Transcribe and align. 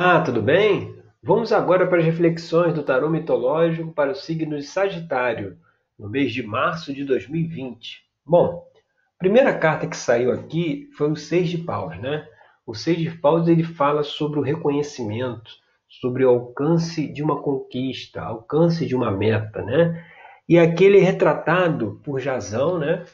Ah, 0.00 0.20
tudo 0.20 0.40
bem? 0.40 0.94
Vamos 1.20 1.52
agora 1.52 1.84
para 1.84 1.98
as 1.98 2.04
reflexões 2.04 2.72
do 2.72 2.84
tarô 2.84 3.10
mitológico 3.10 3.92
para 3.92 4.12
o 4.12 4.14
signo 4.14 4.56
de 4.56 4.62
Sagitário, 4.62 5.58
no 5.98 6.08
mês 6.08 6.32
de 6.32 6.40
março 6.40 6.94
de 6.94 7.04
2020. 7.04 8.04
Bom, 8.24 8.64
a 8.76 9.18
primeira 9.18 9.52
carta 9.58 9.88
que 9.88 9.96
saiu 9.96 10.30
aqui 10.30 10.88
foi 10.96 11.10
o 11.10 11.16
Seis 11.16 11.50
de 11.50 11.58
Paus, 11.58 11.98
né? 11.98 12.24
O 12.64 12.76
Seis 12.76 12.96
de 12.96 13.10
Paus 13.10 13.48
ele 13.48 13.64
fala 13.64 14.04
sobre 14.04 14.38
o 14.38 14.42
reconhecimento, 14.42 15.50
sobre 15.88 16.24
o 16.24 16.30
alcance 16.30 17.12
de 17.12 17.20
uma 17.20 17.42
conquista, 17.42 18.22
alcance 18.22 18.86
de 18.86 18.94
uma 18.94 19.10
meta, 19.10 19.64
né? 19.64 20.06
E 20.48 20.60
aqui 20.60 20.84
ele 20.84 20.98
é 20.98 21.02
retratado 21.02 22.00
por 22.04 22.20
Jazão, 22.20 22.78
né? 22.78 23.04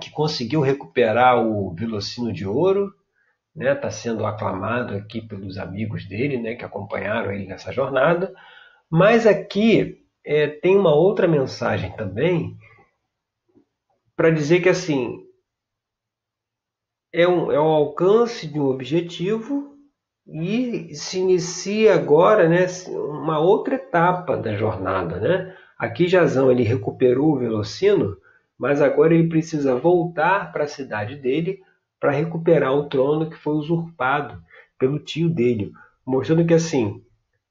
Que 0.00 0.12
conseguiu 0.12 0.60
recuperar 0.60 1.44
o 1.44 1.74
Velocino 1.74 2.32
de 2.32 2.46
Ouro 2.46 2.94
está 3.54 3.64
né, 3.64 3.74
tá 3.74 3.90
sendo 3.90 4.24
aclamado 4.24 4.94
aqui 4.94 5.20
pelos 5.20 5.58
amigos 5.58 6.06
dele, 6.06 6.38
né, 6.38 6.54
que 6.54 6.64
acompanharam 6.64 7.32
ele 7.32 7.46
nessa 7.46 7.70
jornada. 7.72 8.34
Mas 8.90 9.26
aqui 9.26 10.02
é, 10.24 10.48
tem 10.48 10.76
uma 10.76 10.94
outra 10.94 11.28
mensagem 11.28 11.94
também 11.96 12.56
para 14.16 14.30
dizer 14.30 14.60
que 14.60 14.68
assim 14.68 15.26
é 17.12 17.28
um, 17.28 17.52
é 17.52 17.60
um 17.60 17.68
alcance 17.68 18.46
de 18.46 18.58
um 18.58 18.66
objetivo 18.66 19.76
e 20.26 20.94
se 20.94 21.18
inicia 21.18 21.94
agora 21.94 22.48
né, 22.48 22.66
uma 22.88 23.38
outra 23.38 23.74
etapa 23.74 24.36
da 24.36 24.54
jornada. 24.54 25.20
Né? 25.20 25.56
Aqui 25.78 26.06
Jazão 26.06 26.50
ele 26.50 26.62
recuperou 26.62 27.32
o 27.32 27.38
Velocino, 27.38 28.16
mas 28.58 28.80
agora 28.80 29.14
ele 29.14 29.28
precisa 29.28 29.74
voltar 29.76 30.52
para 30.52 30.64
a 30.64 30.68
cidade 30.68 31.16
dele 31.16 31.60
para 32.02 32.10
recuperar 32.10 32.74
o 32.74 32.88
trono 32.88 33.30
que 33.30 33.36
foi 33.36 33.54
usurpado 33.54 34.42
pelo 34.76 34.98
tio 34.98 35.30
dele, 35.30 35.70
mostrando 36.04 36.44
que 36.44 36.52
assim 36.52 37.00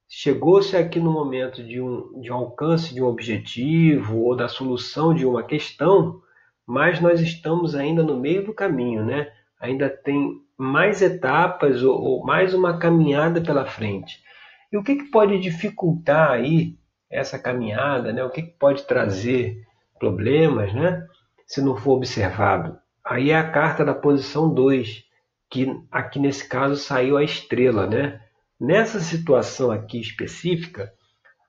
chegou-se 0.09 0.75
aqui 0.75 0.99
no 0.99 1.09
momento 1.09 1.63
de 1.63 1.79
um, 1.79 2.19
de 2.19 2.29
um 2.29 2.35
alcance 2.35 2.93
de 2.93 3.01
um 3.01 3.05
objetivo 3.05 4.19
ou 4.19 4.35
da 4.35 4.49
solução 4.49 5.13
de 5.13 5.25
uma 5.25 5.41
questão, 5.41 6.21
mas 6.67 6.99
nós 6.99 7.21
estamos 7.21 7.75
ainda 7.75 8.03
no 8.03 8.19
meio 8.19 8.45
do 8.45 8.53
caminho, 8.53 9.05
né? 9.05 9.31
Ainda 9.57 9.89
tem 9.89 10.41
mais 10.57 11.01
etapas 11.01 11.81
ou, 11.81 11.97
ou 11.97 12.25
mais 12.25 12.53
uma 12.53 12.77
caminhada 12.77 13.39
pela 13.39 13.65
frente. 13.65 14.21
E 14.69 14.75
o 14.75 14.83
que, 14.83 14.97
que 14.97 15.05
pode 15.05 15.39
dificultar 15.39 16.31
aí 16.31 16.77
essa 17.09 17.39
caminhada, 17.39 18.11
né? 18.11 18.21
O 18.21 18.29
que, 18.29 18.41
que 18.41 18.57
pode 18.59 18.83
trazer 18.83 19.65
problemas, 19.97 20.73
né? 20.73 21.07
Se 21.47 21.61
não 21.61 21.77
for 21.77 21.93
observado. 21.93 22.80
Aí 23.05 23.31
é 23.31 23.37
a 23.37 23.49
carta 23.49 23.83
da 23.83 23.93
posição 23.93 24.53
2, 24.53 25.03
que 25.49 25.67
aqui 25.91 26.19
nesse 26.19 26.47
caso 26.47 26.75
saiu 26.77 27.17
a 27.17 27.23
estrela, 27.23 27.87
né? 27.87 28.21
Nessa 28.59 28.99
situação 28.99 29.71
aqui 29.71 29.99
específica, 29.99 30.93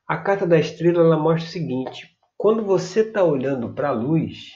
a 0.08 0.16
carta 0.16 0.46
da 0.46 0.58
estrela 0.58 1.00
ela 1.00 1.18
mostra 1.18 1.48
o 1.48 1.52
seguinte: 1.52 2.16
quando 2.36 2.64
você 2.64 3.00
está 3.00 3.22
olhando 3.22 3.72
para 3.72 3.90
a 3.90 3.92
luz, 3.92 4.50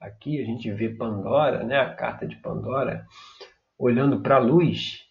aqui 0.00 0.40
a 0.42 0.44
gente 0.44 0.70
vê 0.70 0.88
Pandora, 0.88 1.62
né? 1.62 1.78
A 1.78 1.94
carta 1.94 2.26
de 2.26 2.36
Pandora, 2.36 3.06
olhando 3.78 4.20
para 4.20 4.36
a 4.36 4.40
luz, 4.40 5.04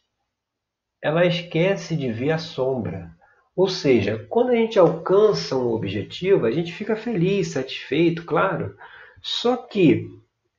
ela 1.01 1.25
esquece 1.25 1.95
de 1.95 2.11
ver 2.11 2.31
a 2.31 2.37
sombra. 2.37 3.11
Ou 3.55 3.67
seja, 3.67 4.25
quando 4.29 4.49
a 4.49 4.55
gente 4.55 4.77
alcança 4.77 5.55
um 5.55 5.71
objetivo, 5.71 6.45
a 6.45 6.51
gente 6.51 6.73
fica 6.73 6.95
feliz, 6.95 7.49
satisfeito, 7.49 8.25
claro. 8.25 8.75
Só 9.21 9.55
que 9.55 10.09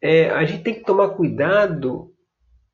é, 0.04 0.28
a 0.28 0.44
gente 0.44 0.62
tem 0.62 0.74
que 0.74 0.84
tomar 0.84 1.08
cuidado 1.16 2.12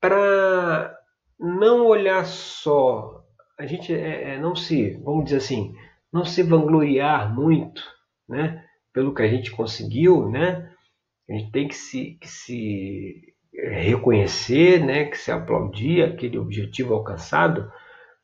para 0.00 0.92
não 1.38 1.86
olhar 1.86 2.26
só, 2.26 3.24
a 3.56 3.64
gente 3.64 3.94
é, 3.94 4.34
é, 4.34 4.38
não 4.40 4.56
se, 4.56 5.00
vamos 5.04 5.26
dizer 5.26 5.36
assim, 5.36 5.72
não 6.12 6.24
se 6.24 6.42
vangloriar 6.42 7.32
muito, 7.32 7.84
né, 8.28 8.64
pelo 8.92 9.14
que 9.14 9.22
a 9.22 9.28
gente 9.28 9.52
conseguiu, 9.52 10.28
né, 10.28 10.72
a 11.28 11.34
gente 11.34 11.52
tem 11.52 11.68
que 11.68 11.76
se, 11.76 12.18
que 12.20 12.26
se 12.26 13.32
reconhecer, 13.54 14.84
né, 14.84 15.04
que 15.04 15.16
se 15.16 15.30
aplaudir 15.30 16.02
aquele 16.02 16.36
objetivo 16.36 16.94
alcançado, 16.94 17.70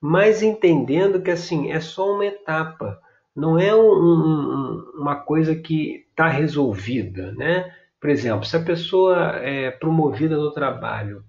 mas 0.00 0.42
entendendo 0.42 1.22
que 1.22 1.30
assim 1.30 1.70
é 1.70 1.78
só 1.78 2.12
uma 2.12 2.26
etapa, 2.26 3.00
não 3.36 3.56
é 3.56 3.72
um, 3.72 3.88
um, 3.88 4.92
uma 4.98 5.14
coisa 5.14 5.54
que 5.54 6.06
está 6.10 6.26
resolvida, 6.26 7.30
né? 7.32 7.72
Por 8.06 8.12
exemplo, 8.12 8.44
se 8.44 8.56
a 8.56 8.62
pessoa 8.62 9.40
é 9.42 9.68
promovida 9.68 10.36
no 10.36 10.52
trabalho 10.52 11.24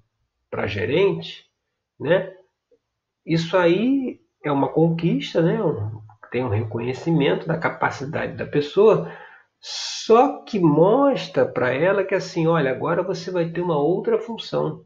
para 0.47 0.67
gerente, 0.67 1.43
né? 1.99 2.31
Isso 3.25 3.57
aí 3.57 4.19
é 4.45 4.51
uma 4.51 4.71
conquista, 4.71 5.41
né? 5.41 5.57
Tem 6.31 6.43
um 6.43 6.49
reconhecimento 6.49 7.47
da 7.47 7.57
capacidade 7.57 8.37
da 8.37 8.45
pessoa, 8.45 9.11
só 9.59 10.43
que 10.43 10.59
mostra 10.59 11.47
para 11.47 11.73
ela 11.73 12.03
que 12.03 12.13
assim, 12.13 12.45
olha, 12.45 12.69
agora 12.69 13.01
você 13.01 13.31
vai 13.31 13.49
ter 13.49 13.61
uma 13.61 13.79
outra 13.79 14.19
função. 14.19 14.85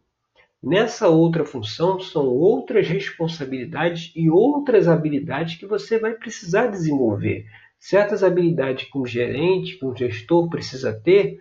Nessa 0.64 1.10
outra 1.10 1.44
função 1.44 2.00
são 2.00 2.26
outras 2.26 2.88
responsabilidades 2.88 4.14
e 4.16 4.30
outras 4.30 4.88
habilidades 4.88 5.56
que 5.56 5.66
você 5.66 6.00
vai 6.00 6.14
precisar 6.14 6.68
desenvolver. 6.68 7.44
Certas 7.78 8.24
habilidades 8.24 8.90
que 8.90 8.98
um 8.98 9.06
gerente, 9.06 9.78
que 9.78 9.86
um 9.86 9.94
gestor 9.94 10.50
precisa 10.50 10.94
ter, 10.94 11.38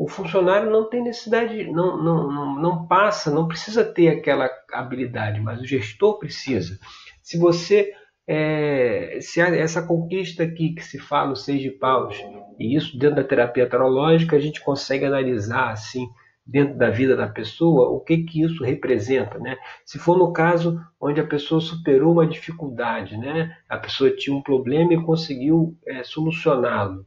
o 0.00 0.08
funcionário 0.08 0.70
não 0.70 0.88
tem 0.88 1.02
necessidade, 1.02 1.70
não, 1.70 2.02
não, 2.02 2.32
não, 2.32 2.54
não 2.58 2.86
passa, 2.86 3.30
não 3.30 3.46
precisa 3.46 3.84
ter 3.84 4.08
aquela 4.08 4.48
habilidade, 4.72 5.38
mas 5.42 5.60
o 5.60 5.66
gestor 5.66 6.18
precisa. 6.18 6.78
Se 7.22 7.36
você 7.36 7.92
é, 8.26 9.18
se 9.20 9.42
essa 9.42 9.86
conquista 9.86 10.42
aqui 10.42 10.72
que 10.72 10.82
se 10.82 10.98
fala, 10.98 11.32
o 11.32 11.36
seis 11.36 11.60
de 11.60 11.70
paus, 11.70 12.16
e 12.58 12.74
isso 12.74 12.98
dentro 12.98 13.16
da 13.16 13.24
terapia 13.24 13.68
tarológica, 13.68 14.36
a 14.36 14.40
gente 14.40 14.62
consegue 14.62 15.04
analisar 15.04 15.70
assim, 15.70 16.08
dentro 16.46 16.78
da 16.78 16.88
vida 16.88 17.14
da 17.14 17.28
pessoa, 17.28 17.90
o 17.90 18.00
que 18.00 18.22
que 18.22 18.40
isso 18.42 18.64
representa, 18.64 19.38
né? 19.38 19.58
Se 19.84 19.98
for 19.98 20.16
no 20.16 20.32
caso 20.32 20.80
onde 20.98 21.20
a 21.20 21.26
pessoa 21.26 21.60
superou 21.60 22.14
uma 22.14 22.26
dificuldade, 22.26 23.18
né? 23.18 23.54
A 23.68 23.76
pessoa 23.76 24.10
tinha 24.10 24.34
um 24.34 24.42
problema 24.42 24.94
e 24.94 25.04
conseguiu 25.04 25.76
é, 25.86 26.02
solucioná-lo. 26.02 27.04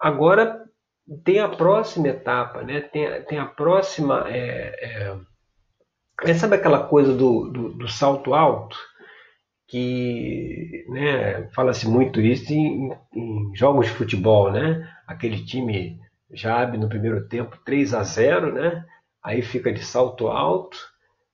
Agora 0.00 0.68
tem 1.18 1.40
a 1.40 1.48
próxima 1.48 2.08
etapa, 2.08 2.62
né? 2.62 2.80
tem, 2.80 3.22
tem 3.24 3.38
a 3.38 3.46
próxima. 3.46 4.24
É, 4.28 5.16
é, 6.24 6.34
sabe 6.34 6.56
aquela 6.56 6.86
coisa 6.86 7.14
do, 7.14 7.48
do, 7.48 7.68
do 7.70 7.88
salto 7.88 8.34
alto? 8.34 8.76
Que 9.66 10.84
né, 10.88 11.48
fala-se 11.54 11.88
muito 11.88 12.20
isso 12.20 12.52
em, 12.52 12.92
em, 13.14 13.50
jogos 13.54 13.86
de 13.86 13.92
futebol, 13.92 14.50
né? 14.50 14.88
Aquele 15.06 15.44
time 15.44 16.00
já 16.32 16.60
abre 16.60 16.76
no 16.76 16.88
primeiro 16.88 17.28
tempo 17.28 17.56
3 17.64 17.94
a 17.94 18.02
0, 18.02 18.52
né? 18.52 18.84
Aí 19.22 19.42
fica 19.42 19.72
de 19.72 19.84
salto 19.84 20.26
alto, 20.28 20.78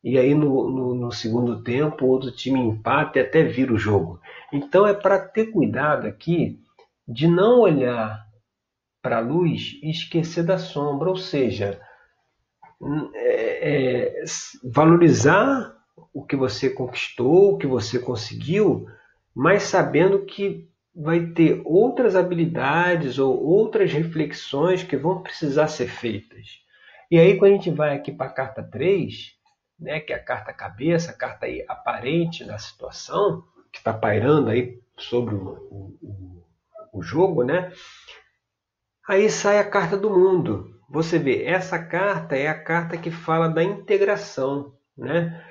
e 0.05 0.19
aí 0.19 0.35
no, 0.35 0.71
no, 0.71 0.95
no 0.95 1.13
segundo 1.13 1.63
tempo 1.63 2.05
o 2.05 2.09
outro 2.09 2.31
time 2.31 2.61
empata 2.61 3.19
e 3.19 3.23
até 3.23 3.43
vira 3.43 3.73
o 3.73 3.79
jogo. 3.79 4.21
Então 4.53 4.87
é 4.87 4.93
para 4.93 5.19
ter 5.19 5.47
cuidado 5.47 6.07
aqui 6.07 6.61
de 7.09 7.27
não 7.27 7.61
olhar 7.61 8.26
para 9.07 9.19
a 9.19 9.21
luz 9.21 9.79
e 9.85 9.89
esquecer 9.89 10.43
da 10.43 10.59
sombra, 10.59 11.09
ou 11.09 11.17
seja, 11.17 11.81
é, 13.15 13.71
é, 13.71 14.25
valorizar 14.65 15.77
o 16.13 16.25
que 16.27 16.35
você 16.35 16.69
conquistou, 16.69 17.55
o 17.55 17.57
que 17.57 17.69
você 17.69 18.01
conseguiu, 18.01 18.89
mas 19.33 19.63
sabendo 19.63 20.25
que 20.25 20.69
vai 20.93 21.25
ter 21.25 21.63
outras 21.65 22.17
habilidades 22.17 23.17
ou 23.17 23.41
outras 23.41 23.93
reflexões 23.93 24.83
que 24.83 24.97
vão 24.97 25.23
precisar 25.23 25.69
ser 25.69 25.87
feitas. 25.87 26.65
E 27.09 27.17
aí, 27.17 27.39
quando 27.39 27.53
a 27.53 27.55
gente 27.55 27.71
vai 27.71 27.95
aqui 27.95 28.11
para 28.11 28.27
a 28.27 28.35
carta 28.35 28.61
3, 28.61 29.37
né, 29.79 30.01
que 30.01 30.13
é 30.13 30.17
a 30.17 30.25
carta 30.25 30.53
cabeça, 30.53 31.13
a 31.13 31.17
carta 31.17 31.47
aparente 31.69 32.45
da 32.45 32.59
situação, 32.59 33.45
que 33.71 33.79
está 33.79 33.93
pairando 33.93 34.51
aí 34.51 34.81
sobre 34.99 35.37
o, 35.37 35.97
o, 36.03 36.45
o 36.93 37.03
jogo, 37.03 37.45
né? 37.45 37.71
Aí 39.09 39.31
sai 39.31 39.59
a 39.59 39.71
carta 39.71 39.97
do 39.97 40.11
mundo. 40.11 40.75
Você 40.91 41.19
vê, 41.19 41.45
essa 41.45 41.79
carta 41.79 42.35
é 42.37 42.49
a 42.49 42.59
carta 42.59 42.97
que 42.97 43.11
fala 43.11 43.49
da 43.49 43.63
integração. 43.63 44.73
Né? 44.99 45.45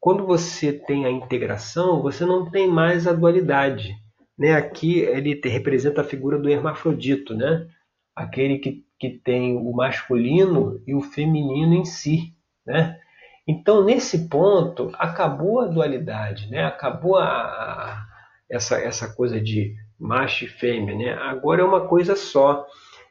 Quando 0.00 0.26
você 0.26 0.72
tem 0.72 1.06
a 1.06 1.10
integração, 1.10 2.02
você 2.02 2.24
não 2.24 2.50
tem 2.50 2.68
mais 2.68 3.06
a 3.06 3.12
dualidade. 3.12 3.94
Né? 4.36 4.54
Aqui 4.54 4.98
ele 4.98 5.40
representa 5.44 6.00
a 6.00 6.04
figura 6.04 6.38
do 6.38 6.48
hermafrodito, 6.48 7.34
né? 7.34 7.68
aquele 8.16 8.58
que, 8.58 8.84
que 8.98 9.10
tem 9.10 9.56
o 9.56 9.72
masculino 9.72 10.82
e 10.84 10.92
o 10.92 11.00
feminino 11.00 11.74
em 11.74 11.84
si. 11.84 12.34
Né? 12.66 12.98
Então, 13.46 13.84
nesse 13.84 14.28
ponto, 14.28 14.90
acabou 14.94 15.60
a 15.60 15.68
dualidade, 15.68 16.50
né? 16.50 16.64
acabou 16.64 17.16
a, 17.16 17.26
a, 17.26 18.06
essa, 18.50 18.76
essa 18.76 19.12
coisa 19.14 19.40
de 19.40 19.76
macho 20.02 20.44
e 20.44 20.48
fêmea, 20.48 20.96
né? 20.96 21.12
Agora 21.14 21.62
é 21.62 21.64
uma 21.64 21.86
coisa 21.86 22.16
só. 22.16 22.66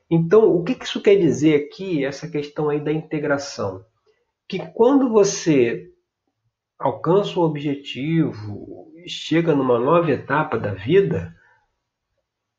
Então, 0.10 0.54
o 0.54 0.62
que 0.62 0.78
isso 0.84 1.02
quer 1.02 1.16
dizer 1.16 1.56
aqui, 1.56 2.04
essa 2.04 2.30
questão 2.30 2.70
aí 2.70 2.82
da 2.82 2.92
integração? 2.92 3.86
Que 4.48 4.60
quando 4.74 5.10
você 5.10 5.90
alcança 6.78 7.40
um 7.40 7.44
objetivo, 7.44 8.92
chega 9.08 9.56
numa 9.56 9.80
nova 9.80 10.12
etapa 10.12 10.60
da 10.60 10.74
vida, 10.74 11.34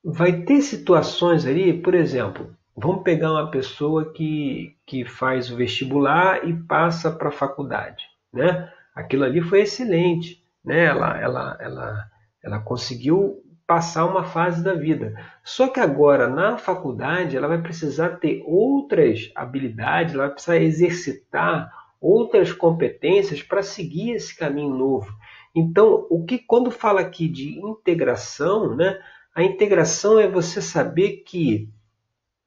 vai 0.02 0.44
ter 0.44 0.62
situações 0.62 1.44
ali, 1.44 1.74
por 1.74 1.94
exemplo, 1.94 2.56
vamos 2.74 3.02
pegar 3.02 3.32
uma 3.32 3.50
pessoa 3.50 4.12
que, 4.12 4.74
que 4.86 5.04
faz 5.04 5.50
o 5.50 5.56
vestibular 5.56 6.48
e 6.48 6.54
passa 6.54 7.10
para 7.10 7.28
a 7.28 7.32
faculdade, 7.32 8.02
né? 8.32 8.72
Aquilo 8.94 9.24
ali 9.24 9.42
foi 9.42 9.60
excelente, 9.60 10.42
né? 10.64 10.86
Ela, 10.86 11.20
ela, 11.20 11.58
ela, 11.60 12.10
ela 12.42 12.58
conseguiu 12.60 13.41
passar 13.72 14.04
uma 14.04 14.22
fase 14.22 14.62
da 14.62 14.74
vida. 14.74 15.14
Só 15.42 15.66
que 15.66 15.80
agora 15.80 16.28
na 16.28 16.58
faculdade 16.58 17.38
ela 17.38 17.48
vai 17.48 17.62
precisar 17.62 18.18
ter 18.18 18.42
outras 18.44 19.32
habilidades, 19.34 20.12
ela 20.12 20.24
vai 20.24 20.34
precisar 20.34 20.58
exercitar 20.58 21.72
outras 21.98 22.52
competências 22.52 23.42
para 23.42 23.62
seguir 23.62 24.10
esse 24.10 24.36
caminho 24.36 24.74
novo. 24.74 25.10
Então, 25.54 26.06
o 26.10 26.22
que 26.22 26.38
quando 26.38 26.70
fala 26.70 27.00
aqui 27.00 27.26
de 27.26 27.58
integração, 27.60 28.76
né? 28.76 29.00
A 29.34 29.42
integração 29.42 30.18
é 30.18 30.28
você 30.28 30.60
saber 30.60 31.22
que 31.26 31.70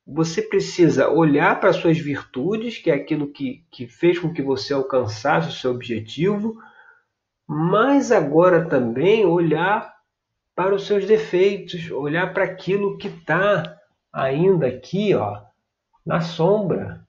você 0.05 0.43
precisa 0.43 1.09
olhar 1.09 1.59
para 1.59 1.73
suas 1.73 1.97
virtudes, 1.97 2.77
que 2.77 2.91
é 2.91 2.93
aquilo 2.93 3.31
que, 3.31 3.65
que 3.71 3.87
fez 3.87 4.19
com 4.19 4.31
que 4.31 4.43
você 4.43 4.75
alcançasse 4.75 5.49
o 5.49 5.53
seu 5.53 5.71
objetivo, 5.71 6.55
mas 7.47 8.11
agora 8.11 8.69
também 8.69 9.25
olhar 9.25 9.94
para 10.55 10.73
os 10.73 10.87
seus 10.87 11.05
defeitos, 11.05 11.91
olhar 11.91 12.33
para 12.33 12.45
aquilo 12.45 12.97
que 12.97 13.09
está 13.09 13.77
ainda 14.11 14.67
aqui, 14.67 15.13
ó, 15.13 15.41
na 16.05 16.21
sombra, 16.21 17.05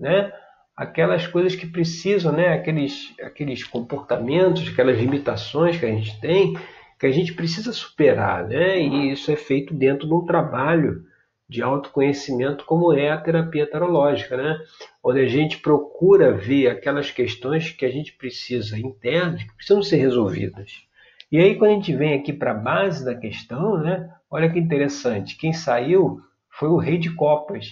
né? 0.00 0.32
Aquelas 0.74 1.26
coisas 1.26 1.54
que 1.54 1.66
precisam, 1.66 2.32
né? 2.32 2.54
Aqueles, 2.54 3.14
aqueles 3.22 3.62
comportamentos, 3.64 4.66
aquelas 4.68 4.98
limitações 4.98 5.78
que 5.78 5.84
a 5.84 5.90
gente 5.90 6.18
tem, 6.20 6.54
que 6.98 7.06
a 7.06 7.10
gente 7.10 7.34
precisa 7.34 7.72
superar, 7.72 8.48
né? 8.48 8.80
E 8.80 9.12
isso 9.12 9.30
é 9.30 9.36
feito 9.36 9.74
dentro 9.74 10.06
de 10.08 10.14
um 10.14 10.24
trabalho 10.24 11.04
de 11.48 11.62
autoconhecimento 11.62 12.64
como 12.64 12.92
é 12.92 13.10
a 13.10 13.20
terapia 13.20 13.70
tarológica, 13.70 14.36
né? 14.36 14.58
Onde 15.02 15.20
a 15.20 15.28
gente 15.28 15.58
procura 15.58 16.32
ver 16.32 16.68
aquelas 16.68 17.10
questões 17.10 17.70
que 17.70 17.84
a 17.84 17.90
gente 17.90 18.12
precisa 18.14 18.78
internas, 18.78 19.42
que 19.42 19.54
precisam 19.54 19.82
ser 19.82 19.96
resolvidas. 19.96 20.85
E 21.30 21.38
aí 21.38 21.56
quando 21.56 21.72
a 21.72 21.74
gente 21.74 21.94
vem 21.94 22.14
aqui 22.14 22.32
para 22.32 22.52
a 22.52 22.54
base 22.54 23.04
da 23.04 23.14
questão, 23.14 23.78
né? 23.78 24.10
Olha 24.30 24.50
que 24.50 24.58
interessante, 24.58 25.36
quem 25.36 25.52
saiu 25.52 26.20
foi 26.50 26.68
o 26.68 26.76
rei 26.76 26.98
de 26.98 27.14
copas. 27.14 27.66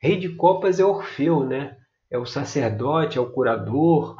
Rei 0.00 0.18
de 0.18 0.30
copas 0.30 0.80
é 0.80 0.84
Orfeu, 0.84 1.44
né? 1.44 1.76
É 2.10 2.18
o 2.18 2.26
sacerdote, 2.26 3.18
é 3.18 3.20
o 3.20 3.30
curador, 3.30 4.16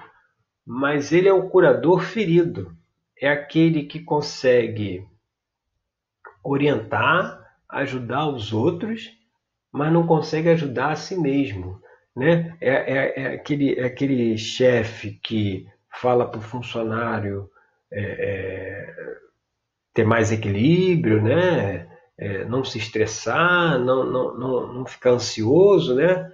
mas 0.67 1.13
ele 1.13 1.29
é 1.29 1.33
o 1.33 1.49
curador 1.49 2.01
ferido 2.01 2.77
é 3.21 3.29
aquele 3.29 3.85
que 3.85 4.01
consegue 4.01 5.07
orientar, 6.43 7.39
ajudar 7.69 8.27
os 8.29 8.53
outros, 8.53 9.11
mas 9.71 9.93
não 9.93 10.07
consegue 10.07 10.49
ajudar 10.49 10.93
a 10.93 10.97
si 10.97 11.21
mesmo. 11.21 11.81
Né? 12.17 12.57
É, 12.61 12.71
é, 12.71 13.23
é 13.23 13.35
aquele, 13.35 13.79
é 13.79 13.85
aquele 13.85 14.39
chefe 14.39 15.13
que 15.23 15.67
fala 15.93 16.27
para 16.27 16.39
o 16.39 16.43
funcionário 16.43 17.49
é, 17.93 18.01
é, 18.03 18.95
ter 19.95 20.05
mais 20.05 20.33
equilíbrio, 20.33 21.23
né? 21.23 21.89
É, 22.19 22.45
não 22.45 22.63
se 22.63 22.79
estressar, 22.79 23.79
não, 23.79 24.05
não, 24.05 24.39
não, 24.39 24.73
não 24.75 24.87
ficar 24.87 25.13
ansioso, 25.13 25.95
né? 25.95 26.31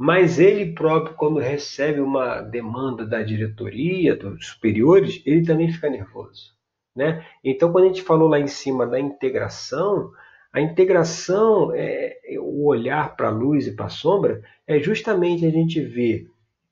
mas 0.00 0.38
ele 0.38 0.74
próprio, 0.74 1.16
quando 1.16 1.40
recebe 1.40 2.00
uma 2.00 2.40
demanda 2.40 3.04
da 3.04 3.20
diretoria, 3.20 4.14
dos 4.14 4.46
superiores, 4.46 5.20
ele 5.26 5.44
também 5.44 5.72
fica 5.72 5.90
nervoso. 5.90 6.52
Né? 6.94 7.26
Então, 7.42 7.72
quando 7.72 7.86
a 7.86 7.88
gente 7.88 8.02
falou 8.02 8.28
lá 8.28 8.38
em 8.38 8.46
cima 8.46 8.86
da 8.86 9.00
integração, 9.00 10.12
a 10.52 10.60
integração, 10.60 11.72
é, 11.74 12.16
o 12.38 12.68
olhar 12.68 13.16
para 13.16 13.26
a 13.26 13.32
luz 13.32 13.66
e 13.66 13.74
para 13.74 13.86
a 13.86 13.90
sombra, 13.90 14.40
é 14.68 14.78
justamente 14.78 15.44
a 15.44 15.50
gente 15.50 15.80
ver 15.80 16.28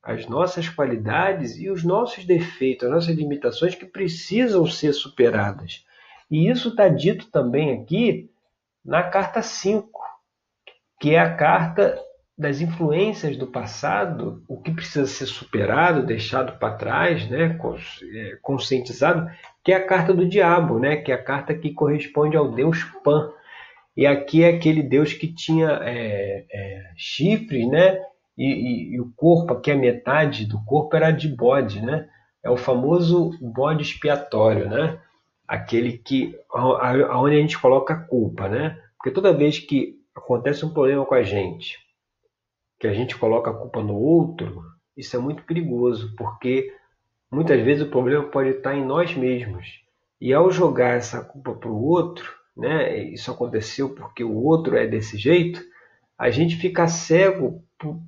as 0.06 0.29
nossas 0.29 0.69
qualidades 0.69 1.58
e 1.58 1.69
os 1.69 1.82
nossos 1.82 2.25
defeitos, 2.25 2.85
as 2.85 2.94
nossas 2.94 3.17
limitações 3.17 3.75
que 3.75 3.85
precisam 3.85 4.64
ser 4.64 4.93
superadas. 4.93 5.85
E 6.31 6.49
isso 6.49 6.69
está 6.69 6.88
dito 6.88 7.29
também 7.31 7.73
aqui 7.73 8.31
na 8.85 9.03
carta 9.03 9.43
5, 9.43 9.91
que 11.00 11.17
é 11.17 11.19
a 11.19 11.35
carta 11.35 12.00
das 12.38 12.61
influências 12.61 13.37
do 13.37 13.49
passado, 13.49 14.44
o 14.47 14.61
que 14.61 14.70
precisa 14.70 15.06
ser 15.06 15.26
superado, 15.26 16.06
deixado 16.06 16.56
para 16.59 16.76
trás, 16.76 17.29
né, 17.29 17.59
é, 18.14 18.37
conscientizado, 18.43 19.29
que 19.64 19.73
é 19.73 19.76
a 19.76 19.87
carta 19.87 20.14
do 20.14 20.29
diabo, 20.29 20.79
né, 20.79 20.97
que 20.97 21.11
é 21.11 21.14
a 21.17 21.23
carta 21.23 21.52
que 21.52 21.73
corresponde 21.73 22.37
ao 22.37 22.52
deus 22.52 22.85
Pan. 23.02 23.32
E 23.97 24.06
aqui 24.06 24.44
é 24.44 24.50
aquele 24.50 24.82
deus 24.82 25.14
que 25.14 25.32
tinha 25.32 25.81
é, 25.82 26.44
é, 26.52 26.93
chifres, 26.97 27.67
né, 27.67 27.99
e, 28.37 28.44
e, 28.44 28.94
e, 28.94 29.00
o 29.00 29.11
corpo, 29.17 29.55
aqui 29.55 29.71
a 29.71 29.77
metade 29.77 30.44
do 30.44 30.62
corpo 30.65 30.94
era 30.97 31.11
de 31.11 31.29
bode, 31.29 31.81
né, 31.81 32.09
é 32.43 32.50
o 32.50 32.56
famoso 32.56 33.33
bode 33.41 33.83
expiatório, 33.83 34.69
né, 34.69 35.00
aquele 35.47 35.99
que 35.99 36.38
aonde 36.50 37.37
a 37.37 37.41
gente 37.41 37.59
coloca 37.59 37.94
a 37.94 38.00
culpa, 38.00 38.49
né, 38.49 38.81
porque 38.97 39.11
toda 39.11 39.33
vez 39.33 39.59
que 39.59 39.97
acontece 40.15 40.65
um 40.65 40.73
problema 40.73 41.05
com 41.05 41.15
a 41.15 41.23
gente, 41.23 41.79
que 42.79 42.87
a 42.87 42.93
gente 42.93 43.17
coloca 43.17 43.50
a 43.50 43.55
culpa 43.55 43.83
no 43.83 43.97
outro, 43.97 44.62
isso 44.97 45.17
é 45.17 45.19
muito 45.19 45.43
perigoso, 45.43 46.15
porque 46.17 46.73
muitas 47.31 47.61
vezes 47.62 47.87
o 47.87 47.91
problema 47.91 48.25
pode 48.25 48.50
estar 48.50 48.75
em 48.75 48.85
nós 48.85 49.15
mesmos. 49.15 49.81
E 50.21 50.33
ao 50.33 50.50
jogar 50.50 50.97
essa 50.97 51.23
culpa 51.23 51.55
para 51.55 51.71
o 51.71 51.85
outro, 51.85 52.33
né, 52.56 52.99
isso 52.99 53.31
aconteceu 53.31 53.94
porque 53.94 54.25
o 54.25 54.35
outro 54.43 54.77
é 54.77 54.87
desse 54.87 55.19
jeito, 55.19 55.62
a 56.19 56.31
gente 56.31 56.56
fica 56.56 56.88
cego 56.88 57.62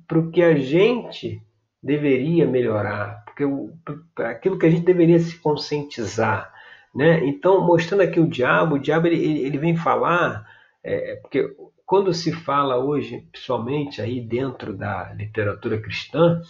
para 0.07 0.19
o 0.19 0.31
que 0.31 0.41
a 0.41 0.55
gente 0.55 1.41
deveria 1.81 2.45
melhorar, 2.45 3.23
o, 3.41 3.71
aquilo 4.17 4.57
que 4.57 4.65
a 4.65 4.69
gente 4.69 4.85
deveria 4.85 5.19
se 5.19 5.37
conscientizar. 5.37 6.53
Né? 6.93 7.25
Então, 7.25 7.65
mostrando 7.65 8.01
aqui 8.01 8.19
o 8.19 8.27
diabo, 8.27 8.75
o 8.75 8.79
diabo 8.79 9.07
ele, 9.07 9.41
ele 9.43 9.57
vem 9.57 9.75
falar, 9.75 10.45
é, 10.83 11.15
porque 11.17 11.55
quando 11.85 12.13
se 12.13 12.31
fala 12.31 12.77
hoje, 12.77 13.27
principalmente 13.31 14.01
aí 14.01 14.21
dentro 14.21 14.75
da 14.75 15.13
literatura 15.13 15.79
cristã, 15.81 16.41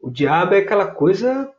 o 0.00 0.10
diabo 0.10 0.54
é 0.54 0.58
aquela 0.58 0.86
coisa 0.86 1.50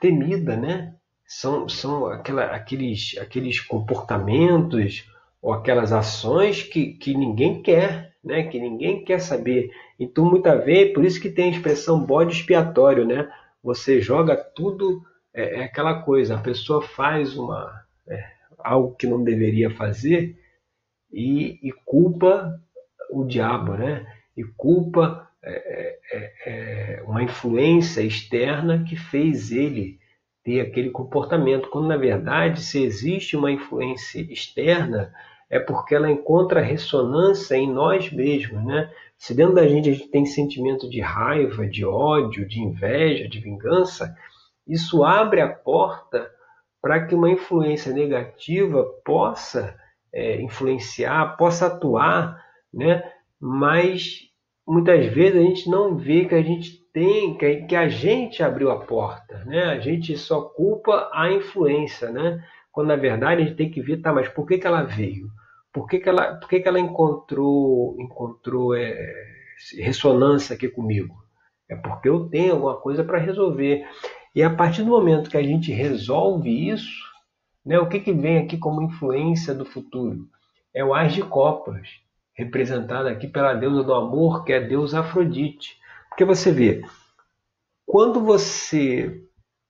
temida, 0.00 0.56
né? 0.56 0.94
São, 1.26 1.68
são 1.68 2.06
aquela, 2.06 2.46
aqueles, 2.46 3.16
aqueles 3.18 3.60
comportamentos 3.60 5.08
ou 5.40 5.52
aquelas 5.52 5.92
ações 5.92 6.62
que, 6.62 6.94
que 6.94 7.14
ninguém 7.14 7.62
quer, 7.62 8.09
né? 8.22 8.44
Que 8.44 8.58
ninguém 8.58 9.04
quer 9.04 9.20
saber. 9.20 9.70
Então, 9.98 10.24
muitas 10.24 10.64
vezes, 10.64 10.92
por 10.92 11.04
isso 11.04 11.20
que 11.20 11.30
tem 11.30 11.46
a 11.46 11.56
expressão 11.56 12.04
bode 12.04 12.34
expiatório, 12.34 13.06
né? 13.06 13.30
Você 13.62 14.00
joga 14.00 14.36
tudo, 14.36 15.02
é, 15.34 15.60
é 15.60 15.64
aquela 15.64 16.02
coisa, 16.02 16.36
a 16.36 16.40
pessoa 16.40 16.82
faz 16.82 17.36
uma, 17.36 17.70
é, 18.08 18.24
algo 18.58 18.94
que 18.96 19.06
não 19.06 19.22
deveria 19.22 19.70
fazer 19.70 20.38
e, 21.12 21.58
e 21.62 21.72
culpa 21.84 22.60
o 23.10 23.24
diabo, 23.24 23.74
né? 23.74 24.06
E 24.36 24.44
culpa 24.44 25.28
é, 25.42 25.52
é, 25.52 25.98
é, 26.12 26.32
é, 26.46 27.02
uma 27.02 27.22
influência 27.22 28.02
externa 28.02 28.84
que 28.84 28.96
fez 28.96 29.50
ele 29.50 29.98
ter 30.44 30.60
aquele 30.60 30.90
comportamento, 30.90 31.68
quando 31.68 31.88
na 31.88 31.96
verdade, 31.96 32.62
se 32.62 32.82
existe 32.82 33.36
uma 33.36 33.50
influência 33.50 34.20
externa, 34.20 35.12
é 35.50 35.58
porque 35.58 35.94
ela 35.94 36.10
encontra 36.10 36.60
ressonância 36.60 37.56
em 37.56 37.70
nós 37.70 38.10
mesmos, 38.12 38.64
né? 38.64 38.90
Se 39.18 39.34
dentro 39.34 39.56
da 39.56 39.66
gente 39.66 39.90
a 39.90 39.92
gente 39.92 40.08
tem 40.08 40.24
sentimento 40.24 40.88
de 40.88 41.00
raiva, 41.00 41.66
de 41.66 41.84
ódio, 41.84 42.46
de 42.46 42.60
inveja, 42.62 43.28
de 43.28 43.40
vingança, 43.40 44.16
isso 44.66 45.04
abre 45.04 45.40
a 45.40 45.48
porta 45.48 46.30
para 46.80 47.04
que 47.04 47.14
uma 47.14 47.28
influência 47.28 47.92
negativa 47.92 48.82
possa 49.04 49.76
é, 50.12 50.40
influenciar, 50.40 51.36
possa 51.36 51.66
atuar, 51.66 52.42
né? 52.72 53.02
mas 53.38 54.30
muitas 54.66 55.04
vezes 55.06 55.36
a 55.38 55.42
gente 55.42 55.68
não 55.68 55.96
vê 55.96 56.24
que 56.24 56.34
a 56.34 56.42
gente 56.42 56.80
tem, 56.92 57.36
que 57.36 57.76
a 57.76 57.88
gente 57.88 58.42
abriu 58.42 58.70
a 58.70 58.80
porta, 58.80 59.44
né? 59.44 59.64
a 59.64 59.78
gente 59.78 60.16
só 60.16 60.42
culpa 60.42 61.10
a 61.12 61.30
influência, 61.30 62.10
né? 62.10 62.42
Quando 62.72 62.88
na 62.88 62.96
verdade 62.96 63.42
a 63.42 63.44
gente 63.44 63.56
tem 63.56 63.70
que 63.70 63.80
ver, 63.80 63.98
tá, 63.98 64.12
mas 64.12 64.28
por 64.28 64.46
que, 64.46 64.58
que 64.58 64.66
ela 64.66 64.82
veio? 64.82 65.28
Por 65.72 65.86
que, 65.86 65.98
que, 65.98 66.08
ela, 66.08 66.34
por 66.34 66.48
que, 66.48 66.60
que 66.60 66.68
ela 66.68 66.80
encontrou, 66.80 67.96
encontrou 68.00 68.74
é, 68.74 69.14
ressonância 69.78 70.54
aqui 70.54 70.68
comigo? 70.68 71.14
É 71.68 71.76
porque 71.76 72.08
eu 72.08 72.28
tenho 72.28 72.54
alguma 72.54 72.76
coisa 72.76 73.04
para 73.04 73.18
resolver. 73.18 73.86
E 74.34 74.42
a 74.42 74.50
partir 74.50 74.82
do 74.82 74.90
momento 74.90 75.30
que 75.30 75.36
a 75.36 75.42
gente 75.42 75.72
resolve 75.72 76.68
isso, 76.68 77.10
né? 77.64 77.78
O 77.78 77.88
que, 77.88 78.00
que 78.00 78.12
vem 78.12 78.38
aqui 78.38 78.58
como 78.58 78.82
influência 78.82 79.54
do 79.54 79.64
futuro? 79.64 80.28
É 80.74 80.84
o 80.84 80.94
Ás 80.94 81.12
de 81.12 81.22
Copas, 81.22 81.88
representado 82.34 83.08
aqui 83.08 83.26
pela 83.28 83.54
deusa 83.54 83.82
do 83.82 83.94
amor, 83.94 84.44
que 84.44 84.52
é 84.52 84.56
a 84.56 84.66
deusa 84.66 85.00
Afrodite. 85.00 85.78
Porque 86.08 86.24
você 86.24 86.50
vê, 86.50 86.82
quando 87.86 88.20
você 88.20 89.22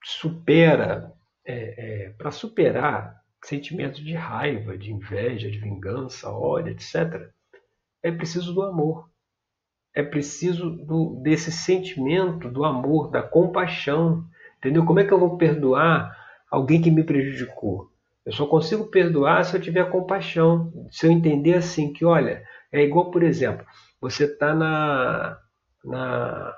supera, 0.02 1.12
é, 1.50 1.75
é, 1.76 2.11
para 2.11 2.30
superar 2.30 3.21
sentimentos 3.45 4.00
de 4.00 4.14
raiva, 4.14 4.76
de 4.76 4.92
inveja, 4.92 5.50
de 5.50 5.59
vingança, 5.59 6.30
ódio, 6.30 6.73
etc., 6.73 7.28
é 8.02 8.11
preciso 8.11 8.54
do 8.54 8.62
amor. 8.62 9.11
É 9.95 10.02
preciso 10.02 10.71
do, 10.71 11.21
desse 11.23 11.50
sentimento 11.50 12.49
do 12.49 12.64
amor, 12.64 13.11
da 13.11 13.23
compaixão. 13.23 14.25
Entendeu? 14.59 14.85
Como 14.85 15.00
é 15.00 15.04
que 15.04 15.12
eu 15.12 15.19
vou 15.19 15.37
perdoar 15.37 16.16
alguém 16.50 16.80
que 16.80 16.90
me 16.90 17.04
prejudicou? 17.04 17.90
Eu 18.25 18.33
só 18.33 18.47
consigo 18.47 18.87
perdoar 18.87 19.45
se 19.45 19.57
eu 19.57 19.61
tiver 19.61 19.90
compaixão, 19.90 20.73
se 20.90 21.07
eu 21.07 21.11
entender 21.11 21.54
assim 21.54 21.92
que, 21.92 22.04
olha, 22.04 22.42
é 22.71 22.83
igual, 22.83 23.11
por 23.11 23.23
exemplo, 23.23 23.66
você 24.00 24.25
está 24.25 24.54
na, 24.54 25.38
na, 25.85 26.54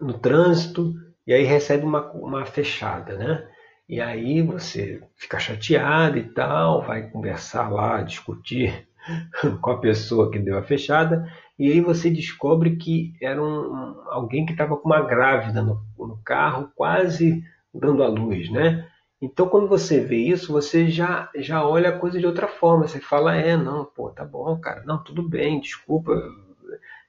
no 0.00 0.18
trânsito 0.18 0.94
e 1.30 1.32
aí 1.32 1.44
recebe 1.44 1.84
uma, 1.84 2.10
uma 2.10 2.44
fechada, 2.44 3.16
né? 3.16 3.46
E 3.88 4.00
aí 4.00 4.42
você 4.42 5.00
fica 5.14 5.38
chateado 5.38 6.18
e 6.18 6.24
tal, 6.24 6.82
vai 6.82 7.08
conversar 7.08 7.68
lá, 7.68 8.02
discutir 8.02 8.88
com 9.62 9.70
a 9.70 9.78
pessoa 9.78 10.28
que 10.28 10.40
deu 10.40 10.58
a 10.58 10.64
fechada, 10.64 11.30
e 11.56 11.70
aí 11.70 11.80
você 11.80 12.10
descobre 12.10 12.74
que 12.74 13.14
era 13.22 13.40
um, 13.40 14.02
alguém 14.08 14.44
que 14.44 14.50
estava 14.50 14.76
com 14.76 14.88
uma 14.88 15.02
grávida 15.02 15.62
no, 15.62 15.80
no, 15.96 16.16
carro, 16.24 16.72
quase 16.74 17.44
dando 17.72 18.02
à 18.02 18.08
luz, 18.08 18.50
né? 18.50 18.88
Então 19.22 19.48
quando 19.48 19.68
você 19.68 20.00
vê 20.00 20.16
isso, 20.16 20.52
você 20.52 20.88
já, 20.88 21.30
já 21.36 21.64
olha 21.64 21.90
a 21.90 21.98
coisa 22.00 22.18
de 22.18 22.26
outra 22.26 22.48
forma, 22.48 22.88
você 22.88 22.98
fala, 22.98 23.36
é, 23.36 23.56
não, 23.56 23.84
pô, 23.84 24.10
tá 24.10 24.24
bom, 24.24 24.58
cara, 24.58 24.82
não, 24.84 25.00
tudo 25.00 25.22
bem, 25.22 25.60
desculpa, 25.60 26.12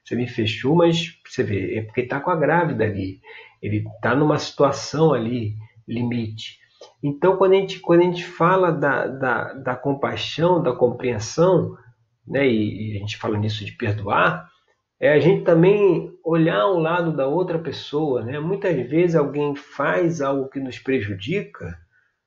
você 0.04 0.16
me 0.16 0.26
fechou, 0.26 0.74
mas 0.74 1.18
você 1.26 1.42
vê, 1.42 1.76
é 1.76 1.82
porque 1.82 2.02
está 2.02 2.20
com 2.20 2.30
a 2.30 2.36
grávida 2.36 2.84
ali, 2.84 3.20
ele 3.62 3.84
está 3.96 4.14
numa 4.14 4.38
situação 4.38 5.12
ali, 5.12 5.54
limite. 5.86 6.58
Então, 7.02 7.36
quando 7.36 7.52
a 7.52 7.56
gente, 7.56 7.80
quando 7.80 8.00
a 8.00 8.04
gente 8.04 8.24
fala 8.24 8.72
da, 8.72 9.06
da, 9.06 9.52
da 9.54 9.76
compaixão, 9.76 10.62
da 10.62 10.72
compreensão, 10.72 11.76
né, 12.26 12.46
e, 12.46 12.92
e, 12.92 12.96
a 12.96 13.00
gente 13.00 13.16
fala 13.16 13.38
nisso 13.38 13.64
de 13.64 13.72
perdoar, 13.72 14.48
é 15.00 15.12
a 15.12 15.18
gente 15.18 15.44
também 15.44 16.12
olhar 16.24 16.60
ao 16.60 16.78
lado 16.78 17.16
da 17.16 17.26
outra 17.26 17.58
pessoa. 17.58 18.22
Né? 18.22 18.38
Muitas 18.38 18.74
vezes 18.88 19.16
alguém 19.16 19.54
faz 19.56 20.20
algo 20.20 20.48
que 20.48 20.60
nos 20.60 20.78
prejudica, 20.78 21.76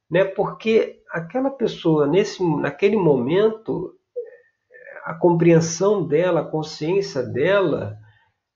né, 0.10 0.24
porque 0.24 1.01
aquela 1.12 1.50
pessoa, 1.50 2.05
nesse, 2.05 2.44
naquele 2.44 2.98
momento, 2.98 3.94
a 5.06 5.14
compreensão 5.14 6.06
dela, 6.06 6.42
a 6.42 6.46
consciência 6.46 7.22
dela, 7.22 7.96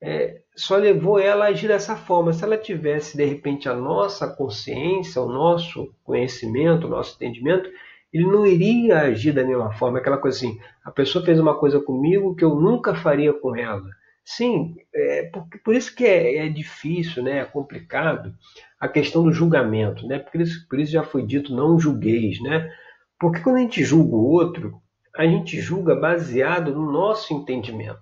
é, 0.01 0.41
só 0.55 0.75
levou 0.77 1.19
ela 1.19 1.45
a 1.45 1.49
agir 1.49 1.67
dessa 1.67 1.95
forma. 1.95 2.33
Se 2.33 2.43
ela 2.43 2.57
tivesse, 2.57 3.15
de 3.15 3.23
repente, 3.23 3.69
a 3.69 3.75
nossa 3.75 4.27
consciência, 4.27 5.21
o 5.21 5.31
nosso 5.31 5.93
conhecimento, 6.03 6.87
o 6.87 6.89
nosso 6.89 7.15
entendimento, 7.15 7.69
ele 8.11 8.25
não 8.25 8.47
iria 8.47 9.01
agir 9.01 9.31
da 9.31 9.45
mesma 9.45 9.71
forma. 9.73 9.99
Aquela 9.99 10.17
coisa 10.17 10.37
assim, 10.37 10.59
a 10.83 10.89
pessoa 10.89 11.23
fez 11.23 11.39
uma 11.39 11.55
coisa 11.55 11.79
comigo 11.79 12.35
que 12.35 12.43
eu 12.43 12.55
nunca 12.55 12.95
faria 12.95 13.31
com 13.31 13.55
ela. 13.55 13.87
Sim, 14.25 14.75
é, 14.93 15.31
por, 15.63 15.75
isso 15.75 15.95
que 15.95 16.03
é, 16.03 16.37
é, 16.37 16.49
difícil, 16.49 17.21
né, 17.21 17.39
é 17.39 17.45
complicado 17.45 18.33
a 18.79 18.87
questão 18.87 19.23
do 19.23 19.31
julgamento. 19.31 20.07
Né? 20.07 20.17
Por, 20.17 20.41
isso, 20.41 20.67
por 20.67 20.79
isso 20.79 20.91
já 20.91 21.03
foi 21.03 21.23
dito, 21.23 21.55
não 21.55 21.79
julgueis. 21.79 22.41
Né? 22.41 22.71
Porque 23.19 23.39
quando 23.41 23.57
a 23.57 23.61
gente 23.61 23.83
julga 23.83 24.15
o 24.15 24.25
outro, 24.25 24.81
a 25.19 25.27
gente 25.27 25.59
julga 25.59 25.93
baseado 25.93 26.73
no 26.73 26.89
nosso 26.89 27.33
entendimento. 27.33 27.99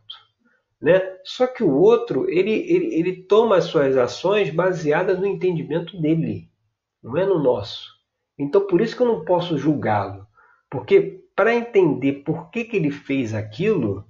Né? 0.79 1.01
Só 1.23 1.47
que 1.47 1.63
o 1.63 1.73
outro 1.73 2.29
ele, 2.29 2.51
ele, 2.51 2.93
ele 2.93 3.23
toma 3.23 3.57
as 3.57 3.63
suas 3.63 3.97
ações 3.97 4.51
baseadas 4.51 5.17
no 5.17 5.25
entendimento 5.25 5.99
dele, 5.99 6.47
não 7.01 7.17
é 7.17 7.25
no 7.25 7.41
nosso. 7.41 7.89
Então 8.37 8.67
por 8.67 8.81
isso 8.81 8.95
que 8.95 9.01
eu 9.01 9.07
não 9.07 9.25
posso 9.25 9.57
julgá-lo, 9.57 10.27
porque 10.69 11.23
para 11.35 11.55
entender 11.55 12.21
por 12.23 12.51
que, 12.51 12.63
que 12.63 12.77
ele 12.77 12.91
fez 12.91 13.33
aquilo, 13.33 14.05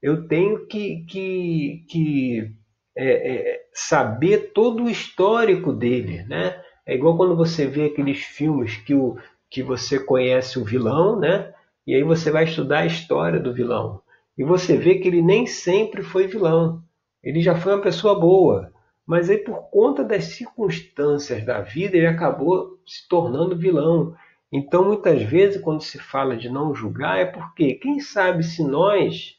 eu 0.00 0.28
tenho 0.28 0.64
que, 0.68 1.04
que, 1.06 1.84
que 1.90 2.52
é, 2.96 3.32
é, 3.32 3.62
saber 3.72 4.52
todo 4.52 4.84
o 4.84 4.90
histórico 4.90 5.72
dele. 5.72 6.22
Né? 6.28 6.62
É 6.86 6.94
igual 6.94 7.16
quando 7.16 7.34
você 7.34 7.66
vê 7.66 7.86
aqueles 7.86 8.20
filmes 8.22 8.76
que, 8.76 8.94
o, 8.94 9.16
que 9.50 9.60
você 9.60 9.98
conhece 9.98 10.56
o 10.56 10.64
vilão, 10.64 11.18
né? 11.18 11.52
E 11.86 11.94
aí 11.94 12.02
você 12.02 12.30
vai 12.30 12.44
estudar 12.44 12.80
a 12.80 12.86
história 12.86 13.38
do 13.38 13.52
vilão. 13.52 14.00
E 14.36 14.42
você 14.42 14.76
vê 14.76 14.96
que 14.96 15.08
ele 15.08 15.22
nem 15.22 15.46
sempre 15.46 16.02
foi 16.02 16.26
vilão. 16.26 16.82
Ele 17.22 17.40
já 17.40 17.54
foi 17.54 17.74
uma 17.74 17.82
pessoa 17.82 18.18
boa. 18.18 18.72
Mas 19.06 19.28
aí, 19.28 19.38
por 19.38 19.70
conta 19.70 20.02
das 20.02 20.24
circunstâncias 20.24 21.44
da 21.44 21.60
vida, 21.60 21.96
ele 21.96 22.06
acabou 22.06 22.78
se 22.86 23.06
tornando 23.06 23.56
vilão. 23.56 24.14
Então, 24.50 24.84
muitas 24.84 25.22
vezes, 25.22 25.60
quando 25.60 25.82
se 25.82 25.98
fala 25.98 26.36
de 26.36 26.48
não 26.48 26.74
julgar, 26.74 27.18
é 27.18 27.26
porque, 27.26 27.74
quem 27.74 28.00
sabe, 28.00 28.42
se 28.42 28.64
nós, 28.64 29.36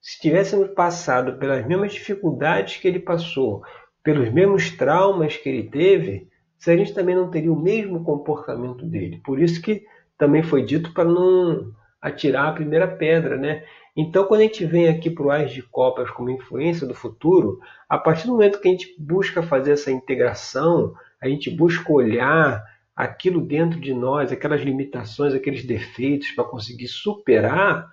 se 0.00 0.20
tivéssemos 0.20 0.70
passado 0.70 1.38
pelas 1.38 1.66
mesmas 1.66 1.92
dificuldades 1.92 2.78
que 2.78 2.88
ele 2.88 2.98
passou, 2.98 3.62
pelos 4.02 4.32
mesmos 4.32 4.70
traumas 4.70 5.36
que 5.36 5.48
ele 5.48 5.70
teve, 5.70 6.28
se 6.58 6.70
a 6.70 6.76
gente 6.76 6.92
também 6.92 7.14
não 7.14 7.30
teria 7.30 7.52
o 7.52 7.60
mesmo 7.60 8.02
comportamento 8.02 8.84
dele. 8.84 9.20
Por 9.24 9.40
isso 9.40 9.62
que 9.62 9.84
também 10.18 10.42
foi 10.42 10.64
dito 10.64 10.92
para 10.92 11.04
não 11.04 11.72
atirar 12.02 12.48
a 12.48 12.52
primeira 12.52 12.86
pedra, 12.86 13.36
né? 13.36 13.64
Então, 13.96 14.24
quando 14.24 14.40
a 14.40 14.44
gente 14.44 14.64
vem 14.64 14.88
aqui 14.88 15.10
para 15.10 15.24
o 15.24 15.30
Ais 15.30 15.50
de 15.50 15.62
Copas 15.62 16.10
como 16.10 16.30
influência 16.30 16.86
do 16.86 16.94
futuro, 16.94 17.58
a 17.88 17.98
partir 17.98 18.26
do 18.26 18.32
momento 18.32 18.60
que 18.60 18.68
a 18.68 18.70
gente 18.70 18.94
busca 18.98 19.42
fazer 19.42 19.72
essa 19.72 19.90
integração, 19.90 20.94
a 21.20 21.28
gente 21.28 21.50
busca 21.50 21.92
olhar 21.92 22.62
aquilo 22.94 23.40
dentro 23.40 23.80
de 23.80 23.94
nós, 23.94 24.30
aquelas 24.30 24.60
limitações, 24.60 25.34
aqueles 25.34 25.64
defeitos 25.64 26.30
para 26.32 26.44
conseguir 26.44 26.88
superar, 26.88 27.88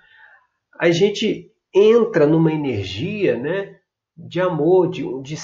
a 0.80 0.92
gente 0.92 1.52
entra 1.74 2.26
numa 2.26 2.52
energia 2.52 3.38
né, 3.38 3.78
de 4.16 4.40
amor, 4.40 4.90
de, 4.90 5.04
de, 5.22 5.36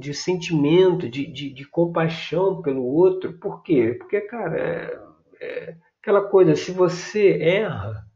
de 0.00 0.14
sentimento, 0.14 1.08
de, 1.08 1.26
de, 1.26 1.50
de, 1.50 1.64
compaixão 1.64 2.60
pelo 2.60 2.84
outro. 2.84 3.34
Por 3.34 3.62
quê? 3.62 3.94
Porque, 3.98 4.20
cara, 4.22 4.58
é, 4.58 4.98
é 5.40 5.74
aquela 6.06 6.22
coisa, 6.22 6.54
se 6.54 6.70
você 6.70 7.36
erra, 7.42 8.06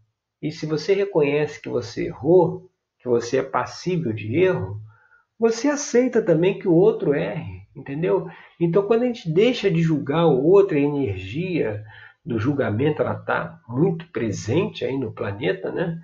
e 0.40 0.52
se 0.52 0.64
você 0.64 0.94
reconhece 0.94 1.60
que 1.60 1.68
você 1.68 2.06
errou, 2.06 2.70
que 3.00 3.08
você 3.08 3.38
é 3.38 3.42
passível 3.42 4.12
de 4.12 4.36
erro, 4.36 4.80
você 5.36 5.66
aceita 5.66 6.22
também 6.22 6.56
que 6.56 6.68
o 6.68 6.72
outro 6.72 7.12
erre, 7.12 7.62
entendeu? 7.74 8.28
Então, 8.60 8.86
quando 8.86 9.02
a 9.02 9.06
gente 9.06 9.28
deixa 9.28 9.68
de 9.68 9.82
julgar 9.82 10.26
o 10.26 10.40
outro, 10.40 10.76
a 10.76 10.80
energia 10.80 11.84
do 12.24 12.38
julgamento 12.38 13.02
ela 13.02 13.18
está 13.18 13.60
muito 13.66 14.06
presente 14.12 14.84
aí 14.84 14.96
no 14.96 15.12
planeta, 15.12 15.72
né? 15.72 16.00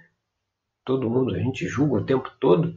Todo 0.84 1.08
mundo 1.08 1.36
a 1.36 1.38
gente 1.38 1.68
julga 1.68 2.00
o 2.00 2.04
tempo 2.04 2.28
todo. 2.40 2.74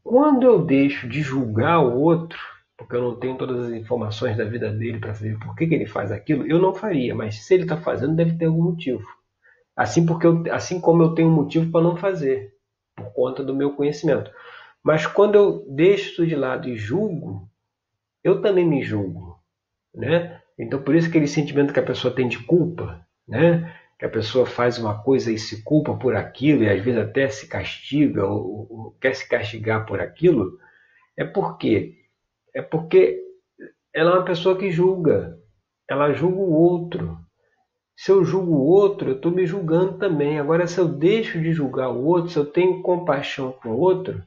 Quando 0.00 0.44
eu 0.44 0.64
deixo 0.64 1.08
de 1.08 1.22
julgar 1.22 1.80
o 1.80 1.98
outro, 2.00 2.38
porque 2.82 2.96
eu 2.96 3.02
não 3.02 3.16
tenho 3.16 3.36
todas 3.36 3.66
as 3.66 3.72
informações 3.72 4.36
da 4.36 4.44
vida 4.44 4.70
dele 4.70 4.98
para 4.98 5.14
saber 5.14 5.38
por 5.38 5.54
que, 5.54 5.66
que 5.66 5.74
ele 5.74 5.86
faz 5.86 6.10
aquilo, 6.10 6.46
eu 6.46 6.58
não 6.58 6.74
faria. 6.74 7.14
Mas 7.14 7.36
se 7.36 7.54
ele 7.54 7.62
está 7.62 7.76
fazendo, 7.76 8.16
deve 8.16 8.36
ter 8.36 8.46
algum 8.46 8.62
motivo. 8.62 9.06
Assim, 9.76 10.04
porque 10.04 10.26
eu, 10.26 10.42
assim 10.50 10.80
como 10.80 11.02
eu 11.02 11.14
tenho 11.14 11.30
motivo 11.30 11.70
para 11.70 11.82
não 11.82 11.96
fazer, 11.96 12.54
por 12.96 13.12
conta 13.14 13.42
do 13.42 13.54
meu 13.54 13.72
conhecimento. 13.74 14.30
Mas 14.82 15.06
quando 15.06 15.36
eu 15.36 15.64
deixo 15.70 16.26
de 16.26 16.34
lado 16.34 16.68
e 16.68 16.76
julgo, 16.76 17.48
eu 18.22 18.42
também 18.42 18.66
me 18.66 18.82
julgo. 18.82 19.38
Né? 19.94 20.40
Então, 20.58 20.82
por 20.82 20.94
isso 20.94 21.08
aquele 21.08 21.28
sentimento 21.28 21.72
que 21.72 21.80
a 21.80 21.84
pessoa 21.84 22.14
tem 22.14 22.26
de 22.26 22.40
culpa, 22.40 23.06
né? 23.26 23.72
que 23.98 24.04
a 24.04 24.10
pessoa 24.10 24.44
faz 24.44 24.78
uma 24.78 25.00
coisa 25.02 25.30
e 25.30 25.38
se 25.38 25.62
culpa 25.62 25.94
por 25.94 26.16
aquilo, 26.16 26.64
e 26.64 26.68
às 26.68 26.82
vezes 26.82 27.00
até 27.00 27.28
se 27.28 27.46
castiga 27.46 28.26
ou, 28.26 28.66
ou 28.68 28.96
quer 29.00 29.14
se 29.14 29.28
castigar 29.28 29.86
por 29.86 30.00
aquilo, 30.00 30.58
é 31.16 31.24
porque 31.24 32.01
é 32.54 32.62
porque 32.62 33.20
ela 33.94 34.12
é 34.12 34.14
uma 34.14 34.24
pessoa 34.24 34.56
que 34.56 34.70
julga, 34.70 35.38
ela 35.88 36.12
julga 36.12 36.36
o 36.36 36.52
outro, 36.52 37.18
se 37.96 38.10
eu 38.10 38.24
julgo 38.24 38.52
o 38.52 38.66
outro, 38.66 39.10
eu 39.10 39.16
estou 39.16 39.30
me 39.30 39.46
julgando 39.46 39.98
também. 39.98 40.38
Agora, 40.38 40.66
se 40.66 40.78
eu 40.78 40.88
deixo 40.88 41.40
de 41.40 41.52
julgar 41.52 41.90
o 41.90 42.04
outro, 42.04 42.30
se 42.30 42.36
eu 42.36 42.44
tenho 42.44 42.82
compaixão 42.82 43.52
com 43.52 43.70
o 43.70 43.78
outro, 43.78 44.22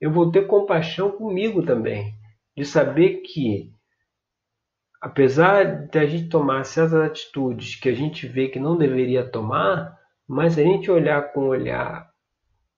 eu 0.00 0.10
vou 0.10 0.30
ter 0.30 0.46
compaixão 0.46 1.10
comigo 1.10 1.64
também. 1.64 2.12
De 2.56 2.64
saber 2.64 3.22
que, 3.22 3.72
apesar 5.00 5.86
de 5.86 5.98
a 5.98 6.06
gente 6.06 6.28
tomar 6.28 6.64
certas 6.64 7.00
atitudes 7.00 7.76
que 7.76 7.88
a 7.88 7.94
gente 7.94 8.26
vê 8.26 8.48
que 8.48 8.60
não 8.60 8.76
deveria 8.76 9.26
tomar, 9.26 9.98
mas 10.28 10.58
a 10.58 10.62
gente 10.62 10.90
olhar 10.90 11.32
com 11.32 11.44
um 11.44 11.48
olhar 11.48 12.08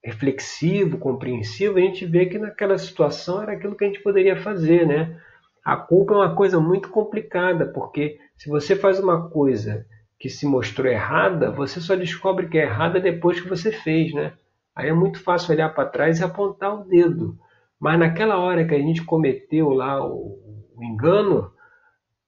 reflexivo, 0.03 0.97
compreensivo, 0.97 1.77
a 1.77 1.81
gente 1.81 2.05
vê 2.05 2.25
que 2.25 2.37
naquela 2.37 2.77
situação 2.77 3.41
era 3.41 3.53
aquilo 3.53 3.75
que 3.75 3.83
a 3.83 3.87
gente 3.87 4.01
poderia 4.01 4.35
fazer, 4.37 4.85
né? 4.87 5.19
A 5.63 5.75
culpa 5.75 6.13
é 6.13 6.17
uma 6.17 6.35
coisa 6.35 6.59
muito 6.59 6.89
complicada, 6.89 7.65
porque 7.65 8.17
se 8.37 8.49
você 8.49 8.75
faz 8.75 8.99
uma 8.99 9.29
coisa 9.29 9.85
que 10.19 10.29
se 10.29 10.45
mostrou 10.45 10.87
errada, 10.87 11.51
você 11.51 11.81
só 11.81 11.95
descobre 11.95 12.47
que 12.47 12.57
é 12.57 12.63
errada 12.63 12.99
depois 12.99 13.41
que 13.41 13.49
você 13.49 13.71
fez, 13.71 14.13
né? 14.13 14.33
Aí 14.75 14.89
é 14.89 14.93
muito 14.93 15.21
fácil 15.21 15.53
olhar 15.53 15.69
para 15.73 15.89
trás 15.89 16.19
e 16.19 16.23
apontar 16.23 16.73
o 16.73 16.83
dedo. 16.85 17.37
Mas 17.79 17.99
naquela 17.99 18.37
hora 18.37 18.65
que 18.65 18.73
a 18.73 18.79
gente 18.79 19.03
cometeu 19.03 19.69
lá 19.69 20.03
o, 20.03 20.39
o 20.75 20.83
engano, 20.83 21.51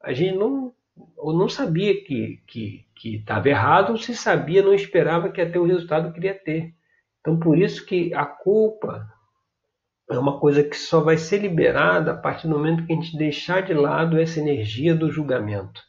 a 0.02 0.14
gente 0.14 0.36
não, 0.36 0.74
ou 1.18 1.34
não 1.34 1.48
sabia 1.48 1.94
que 2.04 2.42
que 2.46 2.86
que 2.96 3.16
estava 3.16 3.48
errado, 3.48 3.92
ou 3.92 3.98
se 3.98 4.14
sabia, 4.14 4.62
não 4.62 4.74
esperava 4.74 5.30
que 5.30 5.40
ia 5.40 5.50
ter 5.50 5.60
o 5.60 5.66
resultado 5.66 6.10
que 6.10 6.16
queria 6.16 6.34
ter. 6.34 6.74
Então, 7.22 7.40
por 7.40 7.58
isso 7.58 7.86
que 7.86 8.14
a 8.14 8.26
culpa 8.26 9.08
é 10.10 10.18
uma 10.18 10.40
coisa 10.40 10.64
que 10.64 10.76
só 10.76 11.02
vai 11.02 11.18
ser 11.18 11.40
liberada 11.40 12.12
a 12.12 12.18
partir 12.18 12.48
do 12.48 12.58
momento 12.58 12.86
que 12.86 12.94
a 12.94 12.96
gente 12.96 13.18
deixar 13.18 13.62
de 13.62 13.74
lado 13.74 14.20
essa 14.20 14.40
energia 14.40 14.96
do 14.96 15.12
julgamento. 15.12 15.82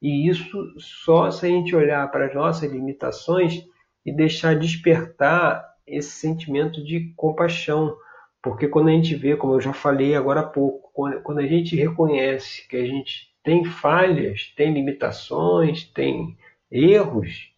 E 0.00 0.28
isso 0.28 0.74
só 0.78 1.30
se 1.30 1.46
a 1.46 1.48
gente 1.48 1.74
olhar 1.74 2.10
para 2.10 2.26
as 2.26 2.34
nossas 2.34 2.70
limitações 2.70 3.64
e 4.04 4.12
deixar 4.12 4.56
despertar 4.56 5.64
esse 5.86 6.10
sentimento 6.10 6.82
de 6.84 7.12
compaixão. 7.16 7.96
Porque 8.42 8.68
quando 8.68 8.88
a 8.88 8.92
gente 8.92 9.14
vê, 9.14 9.36
como 9.36 9.54
eu 9.54 9.60
já 9.60 9.72
falei 9.72 10.14
agora 10.14 10.40
há 10.40 10.44
pouco, 10.44 10.90
quando 11.22 11.38
a 11.38 11.46
gente 11.46 11.76
reconhece 11.76 12.66
que 12.68 12.76
a 12.76 12.86
gente 12.86 13.28
tem 13.42 13.64
falhas, 13.64 14.52
tem 14.56 14.72
limitações, 14.72 15.84
tem 15.84 16.36
erros, 16.70 17.52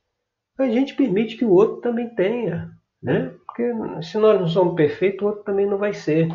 a 0.58 0.68
gente 0.68 0.94
permite 0.94 1.36
que 1.36 1.44
o 1.44 1.50
outro 1.50 1.80
também 1.80 2.08
tenha, 2.10 2.70
né? 3.02 3.34
Porque 3.46 3.72
se 4.02 4.18
nós 4.18 4.40
não 4.40 4.48
somos 4.48 4.74
perfeitos, 4.74 5.22
o 5.22 5.26
outro 5.26 5.44
também 5.44 5.66
não 5.66 5.78
vai 5.78 5.92
ser. 5.92 6.28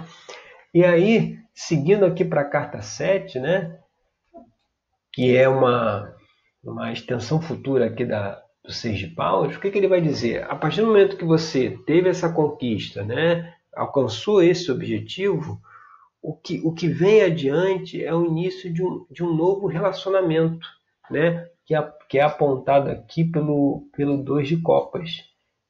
E 0.73 0.83
aí, 0.83 1.37
seguindo 1.53 2.05
aqui 2.05 2.25
para 2.25 2.41
a 2.41 2.49
carta 2.49 2.81
7, 2.81 3.39
né? 3.39 3.77
Que 5.13 5.35
é 5.35 5.47
uma, 5.47 6.13
uma 6.63 6.91
extensão 6.91 7.41
futura 7.41 7.85
aqui 7.85 8.05
da, 8.05 8.41
do 8.63 8.71
Seis 8.71 8.99
de 8.99 9.07
Paus, 9.07 9.55
o 9.55 9.59
que, 9.59 9.71
que 9.71 9.77
ele 9.77 9.87
vai 9.87 10.01
dizer? 10.01 10.43
A 10.43 10.55
partir 10.55 10.81
do 10.81 10.87
momento 10.87 11.17
que 11.17 11.25
você 11.25 11.79
teve 11.85 12.09
essa 12.09 12.31
conquista, 12.31 13.03
né? 13.03 13.53
Alcançou 13.75 14.41
esse 14.41 14.71
objetivo, 14.71 15.61
o 16.21 16.33
que, 16.33 16.61
o 16.63 16.73
que 16.73 16.87
vem 16.87 17.21
adiante 17.21 18.03
é 18.03 18.13
o 18.13 18.25
início 18.25 18.73
de 18.73 18.83
um, 18.83 19.05
de 19.11 19.23
um 19.23 19.33
novo 19.33 19.67
relacionamento, 19.67 20.67
né? 21.09 21.47
que 21.65 21.75
é, 21.75 21.93
que 22.07 22.19
é 22.19 22.21
apontado 22.21 22.89
aqui 22.89 23.23
pelo, 23.23 23.87
pelo 23.95 24.23
dois 24.23 24.47
de 24.47 24.57
copas, 24.61 25.23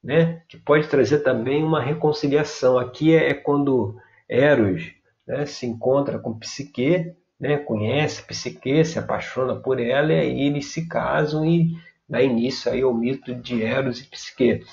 né? 0.06 0.44
que 0.48 0.56
pode 0.56 0.88
trazer 0.88 1.20
também 1.20 1.64
uma 1.64 1.82
reconciliação. 1.82 2.78
Aqui 2.78 3.16
é, 3.16 3.32
é 3.32 3.34
quando 3.34 3.98
Eros 4.30 4.94
né, 5.28 5.48
se 5.48 5.66
encontra 5.66 6.20
com 6.20 6.38
Psique, 6.38 7.12
né, 7.40 7.58
conhece 7.58 8.22
Psique, 8.22 8.86
se 8.86 9.00
apaixona 9.00 9.56
por 9.56 9.80
ela 9.80 10.14
e 10.14 10.20
aí 10.20 10.42
eles 10.42 10.68
se 10.68 10.88
casam 10.88 11.44
e 11.44 11.76
dá 12.08 12.22
início 12.22 12.72
aí 12.72 12.84
ao 12.84 12.94
mito 12.94 13.34
de 13.34 13.64
Eros 13.64 14.00
e 14.00 14.08
Psique. 14.08 14.64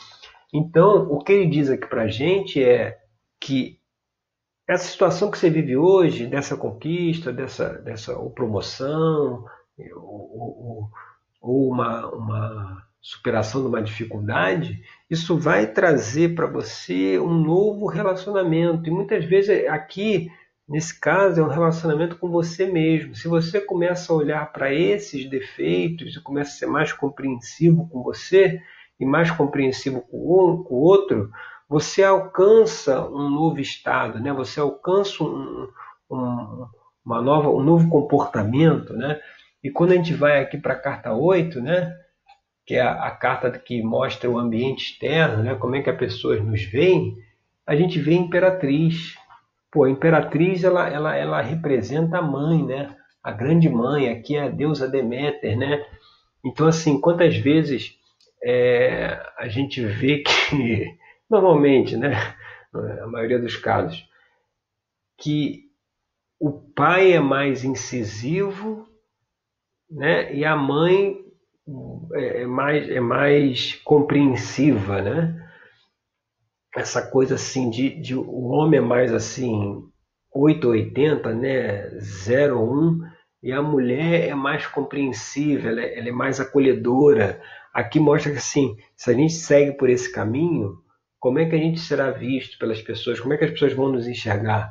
Então, 0.53 1.11
o 1.11 1.19
que 1.25 1.33
ele 1.33 1.47
diz 1.47 1.71
aqui 1.71 1.87
para 1.87 2.03
a 2.03 2.09
gente 2.09 2.63
é 2.63 2.99
que 3.41 3.81
essa 4.69 4.85
situação 4.85 5.31
que 5.31 5.39
você 5.39 5.49
vive 5.49 5.79
hoje, 5.79 6.27
dessa 6.27 6.59
conquista, 6.59 7.33
dessa, 7.33 7.71
dessa 7.79 8.15
promoção, 8.35 9.47
o, 9.97 10.89
ou 11.41 11.71
uma, 11.71 12.07
uma 12.09 12.87
superação 13.03 13.63
de 13.63 13.67
uma 13.67 13.83
dificuldade, 13.83 14.81
isso 15.11 15.37
vai 15.37 15.67
trazer 15.67 16.37
para 16.37 16.47
você 16.47 17.19
um 17.19 17.35
novo 17.35 17.87
relacionamento. 17.87 18.89
E 18.89 18.93
muitas 18.93 19.25
vezes 19.25 19.69
aqui, 19.69 20.31
nesse 20.69 20.99
caso, 20.99 21.41
é 21.41 21.45
um 21.45 21.49
relacionamento 21.49 22.17
com 22.17 22.31
você 22.31 22.65
mesmo. 22.65 23.17
Se 23.17 23.27
você 23.27 23.61
começa 23.61 24.13
a 24.13 24.17
olhar 24.17 24.53
para 24.53 24.73
esses 24.73 25.29
defeitos 25.29 26.15
e 26.15 26.23
começa 26.23 26.53
a 26.53 26.55
ser 26.55 26.67
mais 26.67 26.93
compreensivo 26.93 27.89
com 27.89 28.05
você 28.05 28.63
e 29.01 29.05
mais 29.05 29.33
compreensivo 29.33 30.03
com 30.03 30.17
o 30.17 30.81
outro, 30.81 31.29
você 31.69 32.05
alcança 32.05 33.05
um 33.09 33.29
novo 33.29 33.59
estado, 33.59 34.21
né? 34.21 34.33
você 34.33 34.61
alcança 34.61 35.25
um, 35.25 35.67
um, 36.09 36.67
uma 37.05 37.21
nova, 37.21 37.51
um 37.51 37.65
novo 37.65 37.89
comportamento. 37.89 38.93
Né? 38.93 39.19
E 39.65 39.71
quando 39.71 39.91
a 39.91 39.97
gente 39.97 40.15
vai 40.15 40.41
aqui 40.41 40.57
para 40.57 40.75
a 40.75 40.79
carta 40.79 41.13
8, 41.13 41.61
né, 41.61 41.93
que 42.67 42.75
é 42.75 42.81
a, 42.81 43.07
a, 43.07 43.11
carta 43.11 43.51
que 43.51 43.83
mostra 43.83 44.31
o 44.31 44.39
ambiente 44.39 44.93
externo, 44.93 45.43
né, 45.43 45.55
como 45.55 45.77
é 45.77 45.83
que 45.83 45.91
as 45.91 45.97
pessoas 45.97 46.43
nos 46.43 46.63
veem, 46.63 47.17
a 47.67 47.75
gente 47.75 47.99
vê 47.99 48.13
a 48.13 48.19
imperatriz. 48.19 49.17
Pô, 49.71 49.85
a 49.85 49.91
imperatriz 49.91 50.65
ela, 50.65 50.89
ela, 50.89 51.17
ela 51.17 51.41
representa 51.41 52.19
a 52.19 52.23
mãe, 52.23 52.65
né? 52.65 52.95
A 53.23 53.33
grande 53.33 53.69
mãe, 53.69 54.09
aqui 54.09 54.37
é 54.37 54.43
a 54.43 54.49
deusa 54.49 54.89
Deméter, 54.89 55.57
né? 55.57 55.85
Então, 56.45 56.67
assim, 56.67 57.01
quantas 57.01 57.37
vezes 57.37 57.97
é, 58.43 59.19
a 59.39 59.49
gente 59.49 59.81
vê 59.81 60.19
que, 60.19 60.99
normalmente, 61.31 61.97
né? 61.97 62.13
A 62.75 63.07
maioria 63.07 63.39
dos 63.39 63.57
casos, 63.57 64.07
que 65.17 65.71
o 66.39 66.51
pai 66.51 67.13
é 67.13 67.21
mais 67.21 67.65
incisivo 67.65 68.89
né? 69.93 70.35
E 70.35 70.45
a 70.45 70.57
mãe 70.57 71.22
é, 72.15 72.43
é 72.43 72.47
mais, 72.47 72.89
é 72.89 73.01
mais 73.01 73.75
compreensiva, 73.85 75.01
né? 75.01 75.39
Essa 76.75 77.03
coisa 77.03 77.35
assim 77.35 77.71
de, 77.71 78.01
de 78.01 78.15
o 78.15 78.45
homem 78.47 78.79
é 78.79 78.83
mais 78.83 79.13
assim 79.13 79.83
880, 80.35 81.35
né? 81.35 81.89
01 82.27 83.01
e 83.43 83.53
a 83.53 83.61
mulher 83.61 84.29
é 84.29 84.35
mais 84.35 84.67
compreensiva, 84.67 85.69
ela 85.69 85.81
é, 85.81 85.99
ela 85.99 86.09
é 86.09 86.13
mais 86.13 86.41
acolhedora. 86.41 87.43
Aqui 87.75 87.99
mostra 87.99 88.31
que 88.31 88.39
assim, 88.39 88.77
se 88.97 89.11
a 89.11 89.15
gente 89.15 89.33
segue 89.33 89.73
por 89.77 89.91
esse 89.91 90.11
caminho, 90.13 90.79
como 91.19 91.39
é 91.39 91.47
que 91.47 91.55
a 91.55 91.59
gente 91.59 91.81
será 91.81 92.11
visto 92.11 92.59
pelas 92.59 92.81
pessoas? 92.81 93.21
Como 93.21 93.35
é 93.35 93.37
que 93.37 93.45
as 93.45 93.51
pessoas 93.51 93.73
vão 93.73 93.91
nos 93.91 94.07
enxergar? 94.07 94.71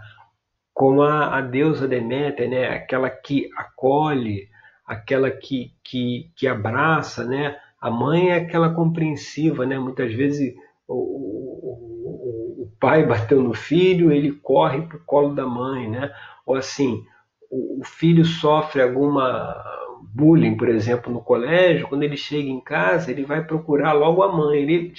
Como 0.74 1.02
a, 1.02 1.38
a 1.38 1.42
deusa 1.42 1.88
Deméter, 1.88 2.50
né? 2.50 2.68
Aquela 2.68 3.10
que 3.10 3.50
acolhe, 3.56 4.48
aquela 4.92 5.32
que, 5.32 5.74
que, 5.82 6.30
que 6.36 6.48
abraça, 6.48 7.24
né? 7.24 7.56
A 7.80 7.90
mãe 7.90 8.30
é 8.30 8.36
aquela 8.36 8.74
compreensiva, 8.74 9.66
né? 9.66 9.80
Muitas 9.80 10.14
vezes 10.14 10.54
o, 10.86 10.94
o, 10.94 12.64
o 12.64 12.72
pai 12.78 13.06
bateu 13.06 13.42
no 13.42 13.54
filho, 13.54 14.12
ele 14.12 14.34
corre 14.34 14.82
para 14.82 14.98
o 14.98 15.06
colo 15.06 15.34
da 15.34 15.48
mãe, 15.48 15.90
né? 15.90 16.12
Ou 16.46 16.56
assim, 16.56 17.06
o, 17.50 17.80
o 17.80 17.86
filho 17.86 18.26
sofre 18.26 18.82
alguma 18.82 19.56
bullying, 20.14 20.58
por 20.58 20.68
exemplo, 20.68 21.12
no 21.12 21.22
colégio, 21.22 21.88
quando 21.88 22.04
ele 22.04 22.18
chega 22.18 22.50
em 22.50 22.60
casa, 22.60 23.10
ele 23.12 23.24
vai 23.24 23.46
procurar 23.46 23.94
logo 23.94 24.22
a 24.24 24.36
mãe. 24.36 24.60
Ele 24.60 24.94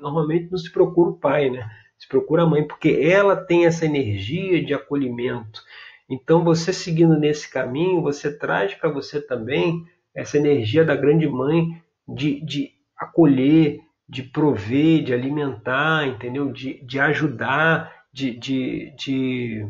normalmente 0.00 0.50
não 0.50 0.56
se 0.56 0.72
procura 0.72 1.10
o 1.10 1.18
pai, 1.18 1.50
né? 1.50 1.68
Se 1.98 2.08
procura 2.08 2.44
a 2.44 2.46
mãe, 2.46 2.66
porque 2.66 2.98
ela 3.02 3.36
tem 3.36 3.66
essa 3.66 3.84
energia 3.84 4.64
de 4.64 4.72
acolhimento. 4.72 5.60
Então, 6.08 6.44
você 6.44 6.72
seguindo 6.72 7.18
nesse 7.18 7.50
caminho, 7.50 8.02
você 8.02 8.36
traz 8.36 8.74
para 8.74 8.90
você 8.90 9.20
também 9.20 9.84
essa 10.14 10.36
energia 10.36 10.84
da 10.84 10.94
grande 10.94 11.26
mãe 11.26 11.82
de, 12.06 12.40
de 12.44 12.72
acolher, 12.96 13.80
de 14.08 14.22
prover, 14.22 15.02
de 15.02 15.14
alimentar, 15.14 16.06
entendeu? 16.06 16.52
De, 16.52 16.84
de 16.84 17.00
ajudar, 17.00 18.04
de, 18.12 18.32
de, 18.38 18.94
de 18.96 19.66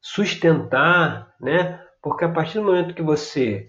sustentar, 0.00 1.34
né? 1.40 1.80
Porque 2.02 2.24
a 2.24 2.28
partir 2.28 2.58
do 2.58 2.64
momento 2.64 2.94
que 2.94 3.02
você 3.02 3.68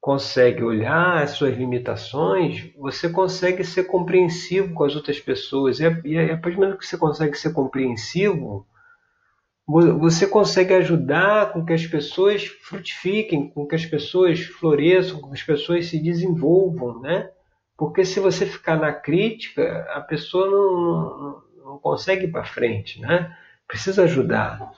consegue 0.00 0.62
olhar 0.62 1.22
as 1.22 1.30
suas 1.30 1.56
limitações, 1.56 2.72
você 2.76 3.08
consegue 3.08 3.64
ser 3.64 3.84
compreensivo 3.84 4.72
com 4.74 4.84
as 4.84 4.94
outras 4.94 5.18
pessoas. 5.18 5.80
E 5.80 5.86
a, 5.86 6.00
e 6.04 6.18
a 6.30 6.36
partir 6.36 6.56
do 6.56 6.62
momento 6.62 6.78
que 6.78 6.86
você 6.86 6.96
consegue 6.96 7.36
ser 7.36 7.52
compreensivo, 7.52 8.66
você 9.68 10.26
consegue 10.26 10.72
ajudar 10.72 11.52
com 11.52 11.62
que 11.62 11.74
as 11.74 11.86
pessoas 11.86 12.46
frutifiquem, 12.46 13.50
com 13.50 13.66
que 13.66 13.74
as 13.74 13.84
pessoas 13.84 14.40
floresçam, 14.40 15.20
com 15.20 15.28
que 15.28 15.34
as 15.34 15.42
pessoas 15.42 15.86
se 15.86 16.02
desenvolvam, 16.02 17.00
né? 17.00 17.30
Porque 17.76 18.02
se 18.02 18.18
você 18.18 18.46
ficar 18.46 18.78
na 18.78 18.94
crítica, 18.94 19.86
a 19.90 20.00
pessoa 20.00 20.50
não, 20.50 21.18
não, 21.18 21.42
não 21.66 21.78
consegue 21.78 22.24
ir 22.24 22.32
para 22.32 22.44
frente, 22.44 22.98
né? 22.98 23.36
Precisa 23.66 24.04
ajudar. 24.04 24.72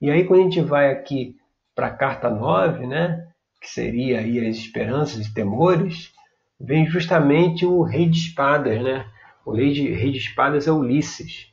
E 0.00 0.08
aí 0.08 0.22
quando 0.22 0.40
a 0.40 0.44
gente 0.44 0.60
vai 0.60 0.92
aqui 0.92 1.36
para 1.74 1.88
a 1.88 1.96
carta 1.96 2.30
9, 2.30 2.86
né? 2.86 3.26
Que 3.60 3.68
seria 3.68 4.20
aí 4.20 4.46
as 4.46 4.56
esperanças 4.56 5.26
e 5.26 5.34
temores, 5.34 6.12
vem 6.60 6.86
justamente 6.86 7.66
o 7.66 7.82
rei 7.82 8.08
de 8.08 8.18
espadas, 8.18 8.80
né? 8.80 9.04
O 9.44 9.50
rei 9.50 9.72
de, 9.72 9.90
rei 9.92 10.12
de 10.12 10.18
espadas 10.18 10.68
é 10.68 10.70
Ulisses 10.70 11.48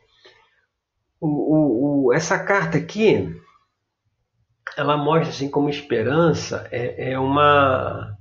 o, 1.25 2.05
o, 2.07 2.13
essa 2.13 2.37
carta 2.39 2.77
aqui, 2.77 3.35
ela 4.77 4.97
mostra 4.97 5.29
assim 5.29 5.49
como 5.49 5.69
esperança 5.69 6.67
é, 6.71 7.13
é 7.13 7.19
uma 7.19 8.17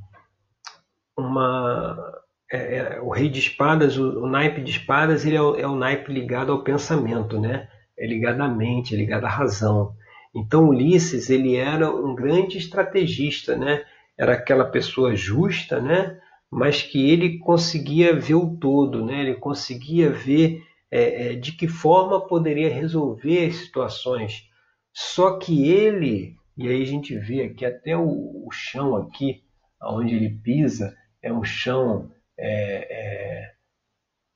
uma 1.17 2.23
é, 2.53 2.77
é, 2.77 3.01
o 3.01 3.11
rei 3.11 3.29
de 3.29 3.39
espadas, 3.39 3.97
o, 3.97 4.25
o, 4.25 4.29
naipe 4.29 4.61
de 4.61 4.71
espadas, 4.71 5.25
ele 5.25 5.37
é 5.37 5.43
o, 5.43 5.57
é 5.57 5.67
o 5.67 5.75
naipe 5.75 6.13
ligado 6.13 6.53
ao 6.53 6.63
pensamento, 6.63 7.41
né? 7.41 7.69
É 7.99 8.07
ligado 8.07 8.41
à 8.41 8.49
mente, 8.49 8.95
é 8.95 8.99
ligado 8.99 9.25
à 9.25 9.29
razão. 9.29 9.95
Então 10.35 10.69
Ulisses 10.69 11.31
ele 11.31 11.57
era 11.57 11.91
um 11.91 12.15
grande 12.15 12.59
estrategista, 12.59 13.57
né? 13.57 13.85
Era 14.19 14.35
aquela 14.35 14.65
pessoa 14.65 15.15
justa, 15.15 15.81
né? 15.81 16.19
Mas 16.51 16.83
que 16.83 17.11
ele 17.11 17.39
conseguia 17.39 18.15
ver 18.15 18.35
o 18.35 18.57
todo, 18.57 19.05
né? 19.05 19.21
Ele 19.21 19.35
conseguia 19.35 20.11
ver 20.11 20.63
é, 20.95 21.33
é, 21.33 21.35
de 21.35 21.51
que 21.51 21.67
forma 21.67 22.25
poderia 22.25 22.73
resolver 22.73 23.53
situações. 23.53 24.45
Só 24.93 25.39
que 25.41 25.69
ele 25.69 26.37
E 26.57 26.69
aí 26.69 26.83
a 26.83 26.87
gente 26.87 27.19
vê 27.19 27.43
aqui 27.43 27.67
até 27.67 27.97
o, 27.97 28.47
o 28.47 28.49
chão 28.53 28.95
aqui, 28.95 29.43
onde 29.83 30.15
ele 30.15 30.31
pisa, 30.31 30.97
é 31.21 31.33
um 31.33 31.43
chão 31.43 32.13
é, 32.39 32.87
é, 32.91 33.51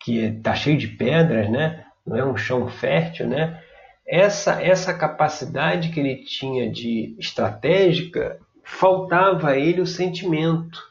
que 0.02 0.18
está 0.18 0.52
cheio 0.56 0.76
de 0.76 0.88
pedras, 0.88 1.48
né? 1.48 1.86
Não 2.04 2.16
é 2.16 2.24
um 2.24 2.36
chão 2.36 2.68
fértil, 2.68 3.28
né? 3.28 3.62
Essa, 4.04 4.60
essa 4.60 4.92
capacidade 4.92 5.90
que 5.90 6.00
ele 6.00 6.24
tinha 6.24 6.68
de 6.68 7.14
estratégica, 7.20 8.40
faltava 8.64 9.50
a 9.50 9.56
ele 9.56 9.80
o 9.80 9.86
sentimento. 9.86 10.82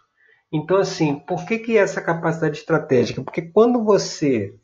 Então, 0.49 0.77
assim, 0.77 1.19
por 1.19 1.45
que, 1.45 1.59
que 1.59 1.77
essa 1.77 2.01
capacidade 2.01 2.57
estratégica? 2.57 3.21
Porque 3.21 3.41
quando 3.41 3.83
você 3.83 4.55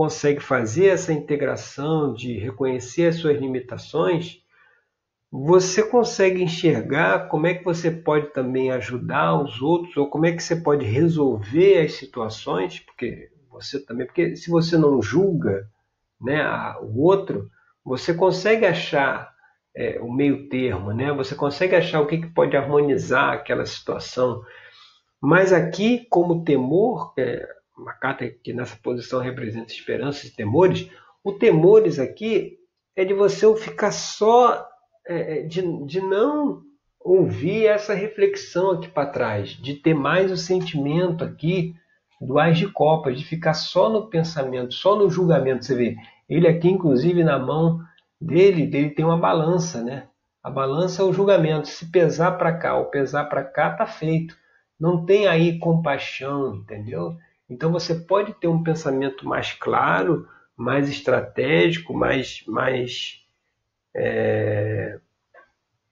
consegue 0.00 0.40
fazer 0.40 0.86
essa 0.86 1.12
integração 1.12 2.14
de 2.14 2.38
reconhecer 2.38 3.08
as 3.08 3.16
suas 3.16 3.38
limitações, 3.38 4.42
você 5.30 5.82
consegue 5.82 6.42
enxergar 6.42 7.28
como 7.28 7.46
é 7.46 7.52
que 7.52 7.62
você 7.62 7.90
pode 7.90 8.32
também 8.32 8.70
ajudar 8.70 9.38
os 9.38 9.60
outros 9.60 9.94
ou 9.98 10.08
como 10.08 10.24
é 10.24 10.32
que 10.32 10.42
você 10.42 10.56
pode 10.56 10.86
resolver 10.86 11.82
as 11.82 11.92
situações, 11.92 12.80
porque 12.80 13.30
você 13.50 13.78
também, 13.78 14.06
porque 14.06 14.36
se 14.36 14.48
você 14.48 14.78
não 14.78 15.02
julga, 15.02 15.68
né, 16.18 16.42
o 16.80 17.02
outro, 17.02 17.50
você 17.84 18.14
consegue 18.14 18.64
achar 18.64 19.30
é, 19.76 20.00
o 20.00 20.10
meio 20.10 20.48
termo, 20.48 20.94
né? 20.94 21.12
Você 21.12 21.34
consegue 21.34 21.76
achar 21.76 22.00
o 22.00 22.06
que, 22.06 22.22
que 22.22 22.28
pode 22.28 22.56
harmonizar 22.56 23.34
aquela 23.34 23.66
situação. 23.66 24.42
Mas 25.20 25.52
aqui, 25.52 26.06
como 26.08 26.42
temor, 26.42 27.12
é 27.18 27.59
uma 27.80 27.94
carta 27.94 28.28
que 28.28 28.52
nessa 28.52 28.76
posição 28.76 29.20
representa 29.20 29.72
esperanças 29.72 30.24
e 30.24 30.36
temores, 30.36 30.88
o 31.24 31.32
temores 31.32 31.98
aqui 31.98 32.58
é 32.94 33.04
de 33.04 33.14
você 33.14 33.52
ficar 33.56 33.92
só, 33.92 34.66
é, 35.06 35.38
é 35.38 35.42
de, 35.42 35.62
de 35.86 36.00
não 36.00 36.62
ouvir 37.00 37.66
essa 37.66 37.94
reflexão 37.94 38.72
aqui 38.72 38.88
para 38.88 39.10
trás, 39.10 39.50
de 39.50 39.74
ter 39.74 39.94
mais 39.94 40.30
o 40.30 40.36
sentimento 40.36 41.24
aqui 41.24 41.74
do 42.20 42.38
Ás 42.38 42.58
de 42.58 42.68
Copas, 42.68 43.18
de 43.18 43.24
ficar 43.24 43.54
só 43.54 43.88
no 43.88 44.08
pensamento, 44.08 44.74
só 44.74 44.94
no 44.94 45.08
julgamento. 45.08 45.64
Você 45.64 45.74
vê, 45.74 45.96
ele 46.28 46.46
aqui, 46.46 46.68
inclusive, 46.68 47.24
na 47.24 47.38
mão 47.38 47.80
dele, 48.20 48.66
dele 48.66 48.90
tem 48.90 49.04
uma 49.04 49.16
balança, 49.16 49.82
né? 49.82 50.06
A 50.42 50.50
balança 50.50 51.02
é 51.02 51.04
o 51.04 51.12
julgamento. 51.12 51.68
Se 51.68 51.90
pesar 51.90 52.32
para 52.32 52.52
cá 52.56 52.76
ou 52.76 52.86
pesar 52.86 53.24
para 53.24 53.42
cá, 53.42 53.70
tá 53.70 53.86
feito. 53.86 54.36
Não 54.78 55.04
tem 55.04 55.26
aí 55.26 55.58
compaixão, 55.58 56.56
entendeu? 56.56 57.16
Então 57.50 57.72
você 57.72 57.96
pode 57.96 58.32
ter 58.34 58.46
um 58.46 58.62
pensamento 58.62 59.26
mais 59.26 59.52
claro, 59.52 60.28
mais 60.56 60.88
estratégico, 60.88 61.92
mais, 61.92 62.44
mais, 62.46 63.26
é, 63.92 65.00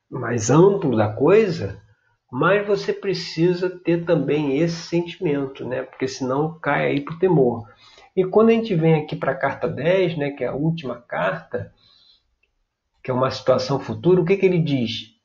mais 0.09 0.51
amplo 0.51 0.97
da 0.97 1.13
coisa, 1.13 1.83
mas 2.31 2.65
você 2.65 2.93
precisa 2.93 3.69
ter 3.69 4.05
também 4.05 4.59
esse 4.59 4.77
sentimento, 4.77 5.67
né? 5.67 5.83
Porque 5.83 6.07
senão 6.07 6.57
cai 6.61 6.87
aí 6.87 7.01
para 7.01 7.15
o 7.15 7.19
temor. 7.19 7.67
E 8.15 8.25
quando 8.25 8.51
a 8.51 8.53
gente 8.53 8.75
vem 8.75 8.95
aqui 8.95 9.17
para 9.17 9.33
a 9.33 9.37
carta 9.37 9.67
10, 9.67 10.17
né, 10.17 10.31
que 10.31 10.45
é 10.45 10.49
a 10.49 10.55
última 10.55 11.01
carta, 11.01 11.73
que 13.03 13.11
é 13.11 13.15
uma 13.15 13.31
situação 13.31 13.81
futura, 13.81 14.21
o 14.21 14.25
que, 14.25 14.37
que 14.37 14.47
ele 14.47 14.59
diz? 14.59 15.17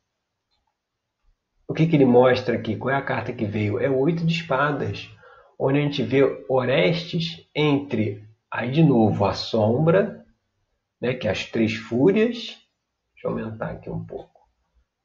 O 1.67 1.73
que, 1.73 1.85
que 1.85 1.95
ele 1.95 2.05
mostra 2.05 2.55
aqui? 2.55 2.75
Qual 2.75 2.93
é 2.93 2.97
a 2.97 3.01
carta 3.01 3.33
que 3.33 3.45
veio? 3.45 3.79
É 3.79 3.89
o 3.89 3.97
oito 3.97 4.25
de 4.25 4.33
espadas, 4.33 5.09
onde 5.59 5.79
a 5.79 5.81
gente 5.81 6.03
vê 6.03 6.21
Orestes 6.49 7.47
entre, 7.55 8.23
aí 8.51 8.71
de 8.71 8.83
novo, 8.83 9.25
a 9.25 9.33
sombra, 9.33 10.25
né, 11.01 11.13
que 11.13 11.27
é 11.27 11.31
as 11.31 11.45
três 11.45 11.73
fúrias. 11.73 12.57
Deixa 13.13 13.25
eu 13.25 13.31
aumentar 13.31 13.71
aqui 13.71 13.89
um 13.89 14.03
pouco. 14.05 14.41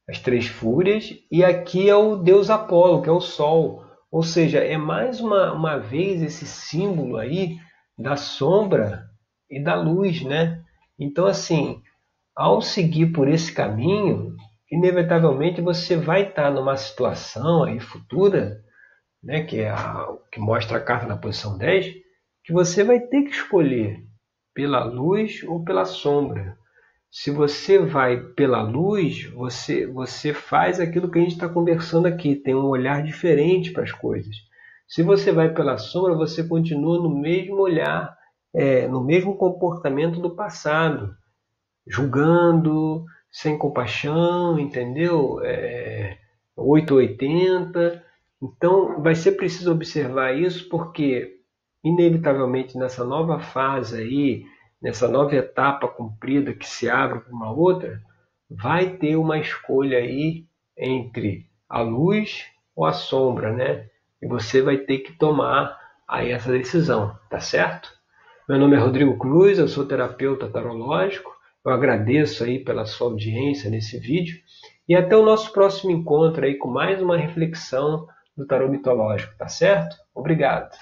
As 0.08 0.18
três 0.20 0.46
fúrias, 0.46 1.14
e 1.30 1.44
aqui 1.44 1.88
é 1.88 1.94
o 1.94 2.16
deus 2.16 2.48
Apolo, 2.48 3.02
que 3.02 3.08
é 3.08 3.12
o 3.12 3.20
Sol. 3.20 3.84
Ou 4.10 4.22
seja, 4.22 4.58
é 4.60 4.76
mais 4.78 5.20
uma, 5.20 5.52
uma 5.52 5.76
vez 5.76 6.22
esse 6.22 6.46
símbolo 6.46 7.18
aí 7.18 7.58
da 7.98 8.16
sombra 8.16 9.04
e 9.50 9.62
da 9.62 9.74
luz, 9.74 10.22
né? 10.22 10.64
Então, 10.98 11.26
assim, 11.26 11.82
ao 12.34 12.62
seguir 12.62 13.12
por 13.12 13.28
esse 13.28 13.52
caminho, 13.52 14.34
inevitavelmente 14.70 15.60
você 15.60 15.96
vai 15.96 16.28
estar 16.28 16.50
numa 16.50 16.76
situação 16.76 17.64
aí 17.64 17.80
futura, 17.80 18.62
né, 19.22 19.42
que 19.44 19.60
é 19.60 19.70
a, 19.70 20.06
que 20.32 20.40
mostra 20.40 20.78
a 20.78 20.80
carta 20.80 21.06
na 21.06 21.16
posição 21.16 21.56
10, 21.58 21.94
que 22.44 22.52
você 22.52 22.84
vai 22.84 23.00
ter 23.00 23.22
que 23.24 23.30
escolher 23.30 24.04
pela 24.54 24.84
luz 24.84 25.42
ou 25.44 25.64
pela 25.64 25.84
sombra. 25.84 26.56
Se 27.10 27.30
você 27.30 27.78
vai 27.78 28.20
pela 28.20 28.62
luz, 28.62 29.24
você, 29.32 29.86
você 29.86 30.34
faz 30.34 30.78
aquilo 30.80 31.10
que 31.10 31.18
a 31.18 31.22
gente 31.22 31.32
está 31.32 31.48
conversando 31.48 32.06
aqui, 32.06 32.36
tem 32.36 32.54
um 32.54 32.66
olhar 32.66 33.02
diferente 33.02 33.72
para 33.72 33.84
as 33.84 33.92
coisas. 33.92 34.34
Se 34.86 35.02
você 35.02 35.32
vai 35.32 35.52
pela 35.52 35.78
sombra, 35.78 36.14
você 36.14 36.42
continua 36.46 37.02
no 37.02 37.10
mesmo 37.20 37.60
olhar, 37.60 38.16
é, 38.54 38.86
no 38.88 39.04
mesmo 39.04 39.36
comportamento 39.36 40.20
do 40.20 40.34
passado 40.34 41.16
julgando, 41.88 43.04
sem 43.30 43.58
compaixão, 43.58 44.58
entendeu? 44.58 45.40
É, 45.42 46.18
880. 46.56 48.04
Então, 48.42 49.02
vai 49.02 49.14
ser 49.14 49.32
preciso 49.32 49.72
observar 49.72 50.36
isso 50.36 50.68
porque, 50.68 51.40
inevitavelmente, 51.82 52.78
nessa 52.78 53.04
nova 53.04 53.40
fase 53.40 54.00
aí, 54.00 54.44
nessa 54.80 55.08
nova 55.08 55.34
etapa 55.34 55.88
cumprida 55.88 56.52
que 56.52 56.66
se 56.66 56.88
abre 56.88 57.20
para 57.20 57.32
uma 57.32 57.50
outra, 57.50 58.00
vai 58.48 58.90
ter 58.96 59.16
uma 59.16 59.38
escolha 59.38 59.98
aí 59.98 60.46
entre 60.76 61.46
a 61.68 61.80
luz 61.80 62.46
ou 62.76 62.86
a 62.86 62.92
sombra, 62.92 63.52
né? 63.52 63.88
E 64.22 64.26
você 64.26 64.62
vai 64.62 64.78
ter 64.78 64.98
que 64.98 65.12
tomar 65.12 65.76
aí 66.06 66.30
essa 66.30 66.50
decisão, 66.50 67.18
tá 67.28 67.40
certo? 67.40 67.92
Meu 68.48 68.58
nome 68.58 68.76
é 68.76 68.78
Rodrigo 68.78 69.18
Cruz, 69.18 69.58
eu 69.58 69.68
sou 69.68 69.84
terapeuta 69.84 70.48
tarológico 70.48 71.38
eu 71.68 71.72
agradeço 71.72 72.44
aí 72.44 72.58
pela 72.58 72.86
sua 72.86 73.08
audiência 73.08 73.70
nesse 73.70 73.98
vídeo 73.98 74.40
e 74.88 74.94
até 74.94 75.14
o 75.14 75.24
nosso 75.24 75.52
próximo 75.52 75.90
encontro 75.90 76.44
aí 76.44 76.54
com 76.54 76.68
mais 76.68 77.02
uma 77.02 77.16
reflexão 77.16 78.06
do 78.38 78.46
tarô 78.46 78.68
mitológico, 78.68 79.34
tá 79.36 79.48
certo? 79.48 79.96
Obrigado. 80.14 80.76